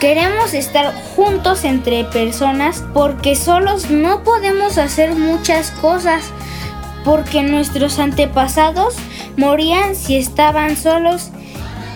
Queremos 0.00 0.54
estar 0.54 0.94
juntos 1.14 1.62
entre 1.64 2.04
personas 2.04 2.82
porque 2.94 3.36
solos 3.36 3.90
no 3.90 4.24
podemos 4.24 4.78
hacer 4.78 5.14
muchas 5.14 5.72
cosas, 5.72 6.24
porque 7.04 7.42
nuestros 7.42 7.98
antepasados 7.98 8.94
morían 9.36 9.94
si 9.94 10.16
estaban 10.16 10.78
solos 10.78 11.28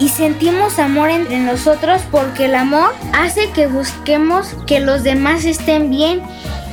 y 0.01 0.11
sentimos 0.11 0.79
amor 0.79 1.09
entre 1.09 1.39
nosotros 1.39 2.03
porque 2.11 2.45
el 2.45 2.57
amor 2.57 2.93
hace 3.15 3.51
que 3.53 3.69
busquemos 3.69 4.55
que 4.67 4.81
los 4.81 5.03
demás 5.03 5.47
estén 5.47 5.89
bien 5.89 6.21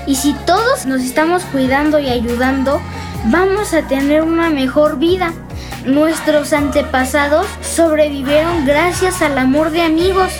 y 0.06 0.16
si 0.16 0.34
todos 0.46 0.86
nos 0.86 1.02
estamos 1.02 1.44
cuidando 1.44 2.00
y 2.00 2.10
ayudando, 2.10 2.82
vamos 3.26 3.74
a 3.74 3.88
tener 3.88 4.24
una 4.24 4.50
mejor 4.50 5.00
vida. 5.00 5.32
Nuestros 5.86 6.52
antepasados 6.52 7.48
sobrevivieron 7.62 8.66
gracias 8.66 9.22
al 9.22 9.38
amor 9.38 9.72
de 9.72 9.82
amigos. 9.82 10.32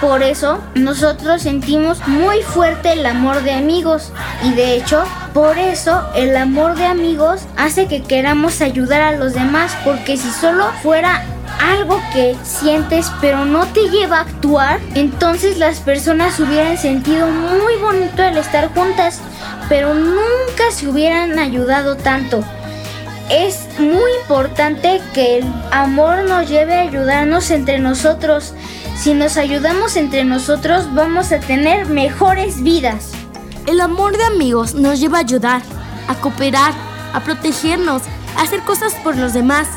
Por 0.00 0.22
eso 0.22 0.58
nosotros 0.74 1.42
sentimos 1.42 2.06
muy 2.06 2.42
fuerte 2.42 2.92
el 2.92 3.06
amor 3.06 3.42
de 3.42 3.52
amigos 3.52 4.12
y 4.44 4.52
de 4.52 4.76
hecho 4.76 5.04
por 5.32 5.56
eso 5.56 6.02
el 6.14 6.36
amor 6.36 6.76
de 6.76 6.84
amigos 6.84 7.42
hace 7.56 7.86
que 7.86 8.02
queramos 8.02 8.60
ayudar 8.60 9.00
a 9.00 9.12
los 9.12 9.32
demás 9.32 9.74
porque 9.84 10.18
si 10.18 10.30
solo 10.30 10.70
fuera 10.82 11.24
algo 11.60 12.00
que 12.12 12.36
sientes 12.42 13.10
pero 13.22 13.46
no 13.46 13.64
te 13.66 13.88
lleva 13.88 14.18
a 14.18 14.22
actuar, 14.22 14.80
entonces 14.94 15.56
las 15.56 15.80
personas 15.80 16.38
hubieran 16.40 16.76
sentido 16.76 17.28
muy 17.28 17.76
bonito 17.76 18.22
el 18.22 18.36
estar 18.36 18.68
juntas, 18.74 19.20
pero 19.68 19.94
nunca 19.94 20.70
se 20.72 20.88
hubieran 20.88 21.38
ayudado 21.38 21.96
tanto. 21.96 22.44
Es 23.30 23.66
muy 23.78 24.12
importante 24.20 25.00
que 25.12 25.38
el 25.38 25.44
amor 25.72 26.24
nos 26.28 26.48
lleve 26.48 26.74
a 26.76 26.82
ayudarnos 26.82 27.50
entre 27.50 27.78
nosotros. 27.78 28.54
Si 28.96 29.12
nos 29.12 29.36
ayudamos 29.36 29.94
entre 29.96 30.24
nosotros 30.24 30.92
vamos 30.94 31.30
a 31.30 31.38
tener 31.38 31.86
mejores 31.86 32.62
vidas. 32.62 33.12
El 33.66 33.80
amor 33.80 34.16
de 34.16 34.24
amigos 34.24 34.74
nos 34.74 34.98
lleva 34.98 35.18
a 35.18 35.20
ayudar, 35.20 35.62
a 36.08 36.14
cooperar, 36.14 36.72
a 37.12 37.20
protegernos, 37.22 38.02
a 38.36 38.42
hacer 38.42 38.60
cosas 38.60 38.94
por 39.04 39.16
los 39.16 39.34
demás. 39.34 39.68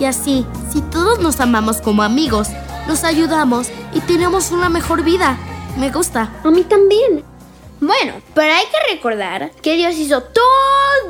Y 0.00 0.04
así, 0.04 0.44
si 0.72 0.82
todos 0.82 1.20
nos 1.20 1.40
amamos 1.40 1.80
como 1.80 2.02
amigos, 2.02 2.48
nos 2.88 3.04
ayudamos 3.04 3.68
y 3.94 4.00
tenemos 4.00 4.50
una 4.50 4.68
mejor 4.68 5.04
vida. 5.04 5.38
Me 5.78 5.90
gusta. 5.90 6.32
A 6.42 6.50
mí 6.50 6.64
también. 6.64 7.24
Bueno, 7.80 8.14
pero 8.34 8.52
hay 8.52 8.64
que 8.64 8.94
recordar 8.94 9.52
que 9.62 9.76
Dios 9.76 9.94
hizo 9.94 10.22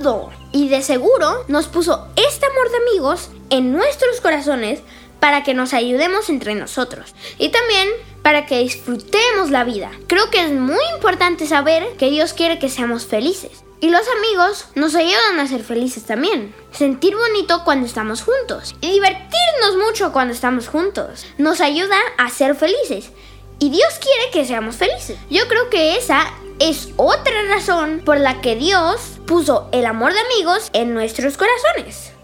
todo 0.02 0.30
y 0.52 0.68
de 0.68 0.82
seguro 0.82 1.44
nos 1.48 1.68
puso 1.68 2.06
este 2.16 2.46
amor 2.46 2.70
de 2.70 2.76
amigos 2.88 3.30
en 3.50 3.72
nuestros 3.72 4.20
corazones 4.20 4.80
para 5.20 5.42
que 5.42 5.54
nos 5.54 5.72
ayudemos 5.74 6.28
entre 6.28 6.54
nosotros 6.54 7.14
y 7.38 7.50
también 7.50 7.88
para 8.22 8.46
que 8.46 8.58
disfrutemos 8.58 9.50
la 9.50 9.64
vida. 9.64 9.90
Creo 10.08 10.30
que 10.30 10.44
es 10.44 10.52
muy 10.52 10.84
importante 10.94 11.46
saber 11.46 11.96
que 11.96 12.10
Dios 12.10 12.32
quiere 12.32 12.58
que 12.58 12.68
seamos 12.68 13.06
felices. 13.06 13.62
Y 13.78 13.90
los 13.90 14.02
amigos 14.18 14.66
nos 14.74 14.94
ayudan 14.94 15.38
a 15.38 15.46
ser 15.46 15.62
felices 15.62 16.04
también. 16.04 16.54
Sentir 16.72 17.14
bonito 17.14 17.62
cuando 17.62 17.86
estamos 17.86 18.22
juntos. 18.22 18.74
Y 18.80 18.90
divertirnos 18.90 19.76
mucho 19.86 20.12
cuando 20.12 20.32
estamos 20.32 20.66
juntos. 20.66 21.26
Nos 21.36 21.60
ayuda 21.60 21.98
a 22.16 22.30
ser 22.30 22.56
felices. 22.56 23.10
Y 23.58 23.70
Dios 23.70 23.94
quiere 24.00 24.30
que 24.32 24.46
seamos 24.46 24.76
felices. 24.76 25.18
Yo 25.30 25.46
creo 25.46 25.68
que 25.70 25.96
esa 25.96 26.32
es 26.58 26.88
otra 26.96 27.42
razón 27.48 28.02
por 28.04 28.18
la 28.18 28.40
que 28.40 28.56
Dios 28.56 29.00
puso 29.26 29.68
el 29.72 29.84
amor 29.84 30.14
de 30.14 30.20
amigos 30.20 30.70
en 30.72 30.94
nuestros 30.94 31.36
corazones. 31.36 32.15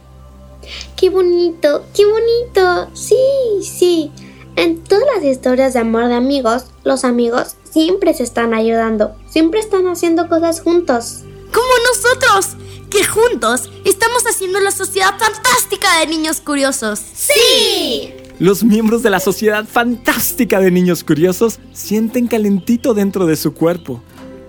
Qué 0.96 1.10
bonito, 1.10 1.84
qué 1.94 2.04
bonito. 2.06 2.90
Sí, 2.94 3.16
sí. 3.62 4.10
En 4.56 4.84
todas 4.84 5.04
las 5.14 5.24
historias 5.24 5.72
de 5.72 5.80
amor 5.80 6.08
de 6.08 6.14
amigos, 6.14 6.66
los 6.84 7.04
amigos 7.04 7.56
siempre 7.70 8.12
se 8.14 8.22
están 8.22 8.52
ayudando, 8.54 9.16
siempre 9.28 9.60
están 9.60 9.86
haciendo 9.88 10.28
cosas 10.28 10.60
juntos. 10.60 11.20
Como 11.52 11.72
nosotros, 11.88 12.56
que 12.90 13.04
juntos 13.04 13.70
estamos 13.84 14.24
haciendo 14.26 14.60
la 14.60 14.70
sociedad 14.70 15.14
fantástica 15.18 16.00
de 16.00 16.06
niños 16.06 16.40
curiosos. 16.40 17.00
¡Sí! 17.14 18.12
Los 18.38 18.64
miembros 18.64 19.02
de 19.02 19.10
la 19.10 19.20
Sociedad 19.20 19.64
Fantástica 19.64 20.58
de 20.58 20.70
Niños 20.70 21.04
Curiosos 21.04 21.60
sienten 21.72 22.26
calentito 22.26 22.92
dentro 22.92 23.26
de 23.26 23.36
su 23.36 23.54
cuerpo. 23.54 24.02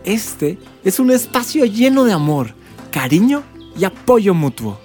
Este 0.03 0.57
es 0.83 0.99
un 0.99 1.11
espacio 1.11 1.63
lleno 1.65 2.03
de 2.03 2.11
amor, 2.11 2.55
cariño 2.91 3.43
y 3.77 3.83
apoyo 3.83 4.33
mutuo. 4.33 4.79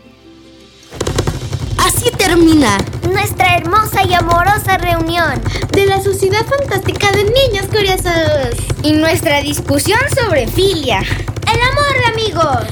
Termina 2.29 2.77
nuestra 3.11 3.57
hermosa 3.57 4.05
y 4.05 4.13
amorosa 4.13 4.77
reunión 4.77 5.41
de 5.73 5.87
la 5.87 5.99
Sociedad 6.03 6.45
Fantástica 6.45 7.11
de 7.13 7.25
Niños 7.25 7.69
Curiosos 7.73 8.55
y 8.83 8.93
nuestra 8.93 9.41
discusión 9.41 9.99
sobre 10.15 10.47
filia. 10.47 11.01
El 11.01 11.59
amor 11.59 11.89
amigos. 12.13 12.67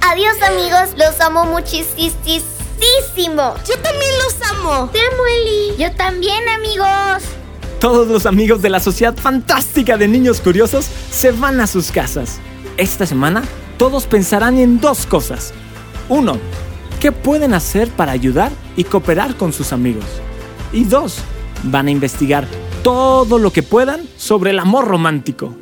Adiós 0.00 0.40
amigos, 0.40 0.96
los 0.96 1.20
amo 1.20 1.44
muchísimo. 1.44 2.14
Yo 3.68 3.78
también 3.82 4.12
los 4.24 4.50
amo. 4.52 4.88
Te 4.88 5.00
amo, 5.00 5.22
Eli. 5.26 5.76
Yo 5.76 5.94
también, 5.96 6.48
amigos. 6.48 7.22
Todos 7.80 8.08
los 8.08 8.24
amigos 8.24 8.62
de 8.62 8.70
la 8.70 8.80
Sociedad 8.80 9.14
Fantástica 9.14 9.98
de 9.98 10.08
Niños 10.08 10.40
Curiosos 10.40 10.86
se 11.10 11.32
van 11.32 11.60
a 11.60 11.66
sus 11.66 11.92
casas. 11.92 12.38
Esta 12.78 13.04
semana 13.04 13.42
todos 13.76 14.06
pensarán 14.06 14.56
en 14.58 14.80
dos 14.80 15.04
cosas. 15.04 15.52
Uno, 16.08 16.40
¿qué 17.00 17.12
pueden 17.12 17.54
hacer 17.54 17.88
para 17.88 18.12
ayudar 18.12 18.52
y 18.76 18.84
cooperar 18.84 19.36
con 19.36 19.52
sus 19.52 19.72
amigos? 19.72 20.04
Y 20.72 20.84
dos, 20.84 21.18
van 21.64 21.88
a 21.88 21.90
investigar 21.90 22.46
todo 22.82 23.38
lo 23.38 23.52
que 23.52 23.62
puedan 23.62 24.06
sobre 24.16 24.50
el 24.50 24.58
amor 24.58 24.86
romántico. 24.86 25.54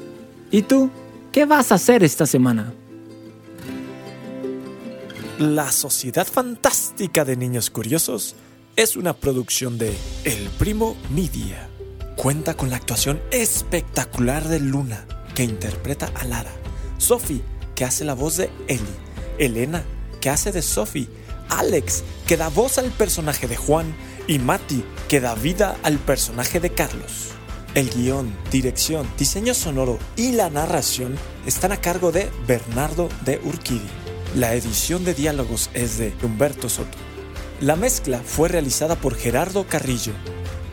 ¿Y 0.51 0.63
tú? 0.63 0.91
¿Qué 1.33 1.47
vas 1.47 1.71
a 1.71 1.77
hacer 1.77 2.03
esta 2.03 2.27
semana? 2.27 2.73
La 5.39 5.71
Sociedad 5.71 6.27
Fantástica 6.27 7.25
de 7.25 7.37
Niños 7.37 7.71
Curiosos 7.71 8.35
es 8.75 8.97
una 8.97 9.13
producción 9.13 9.79
de 9.79 9.97
El 10.25 10.49
Primo 10.59 10.97
Media. 11.15 11.69
Cuenta 12.17 12.55
con 12.55 12.71
la 12.71 12.77
actuación 12.77 13.21
espectacular 13.31 14.49
de 14.49 14.59
Luna, 14.59 15.07
que 15.37 15.45
interpreta 15.45 16.11
a 16.17 16.25
Lara, 16.25 16.51
Sophie, 16.99 17.43
que 17.77 17.85
hace 17.85 18.05
la 18.05 18.15
voz 18.15 18.37
de 18.39 18.51
Ellie, 18.67 18.83
Elena, 19.39 19.85
que 20.21 20.31
hace 20.31 20.51
de 20.51 20.63
Sophie, 20.63 21.09
Alex, 21.49 22.05
que 22.27 22.37
da 22.37 22.49
voz 22.49 22.79
al 22.79 22.91
personaje 22.91 23.49
de 23.49 23.57
Juan, 23.57 23.95
y 24.27 24.39
Mati, 24.39 24.85
que 25.09 25.21
da 25.21 25.35
vida 25.35 25.77
al 25.83 25.99
personaje 25.99 26.61
de 26.61 26.71
Carlos. 26.71 27.31
El 27.75 27.91
guion, 27.91 28.35
dirección, 28.51 29.07
diseño 29.19 29.55
sonoro 29.55 29.99
y 30.17 30.33
la 30.33 30.51
narración 30.51 31.17
están 31.47 31.73
a 31.73 31.81
cargo 31.81 32.13
de 32.13 32.31
Bernardo 32.47 33.09
de 33.25 33.41
Urquidi. 33.45 33.89
La 34.35 34.55
edición 34.55 35.05
de 35.05 35.15
diálogos 35.15 35.71
es 35.75 35.99
de 35.99 36.15
Humberto 36.23 36.69
Soto. 36.69 36.99
La 37.61 37.77
mezcla 37.77 38.21
fue 38.25 38.49
realizada 38.49 38.97
por 38.97 39.15
Gerardo 39.15 39.67
Carrillo. 39.67 40.13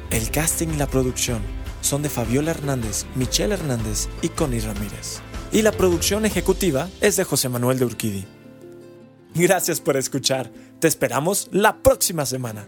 El 0.09 0.29
casting 0.29 0.67
y 0.69 0.77
la 0.77 0.87
producción 0.87 1.39
son 1.81 2.01
de 2.01 2.09
Fabiola 2.09 2.51
Hernández, 2.51 3.05
Michelle 3.15 3.53
Hernández 3.53 4.07
y 4.21 4.29
Connie 4.29 4.59
Ramírez. 4.59 5.19
Y 5.51 5.61
la 5.61 5.71
producción 5.71 6.25
ejecutiva 6.25 6.89
es 7.01 7.15
de 7.15 7.23
José 7.23 7.49
Manuel 7.49 7.79
de 7.79 7.85
Urquidi. 7.85 8.25
Gracias 9.35 9.81
por 9.81 9.97
escuchar. 9.97 10.49
Te 10.79 10.87
esperamos 10.87 11.47
la 11.51 11.81
próxima 11.81 12.25
semana. 12.25 12.67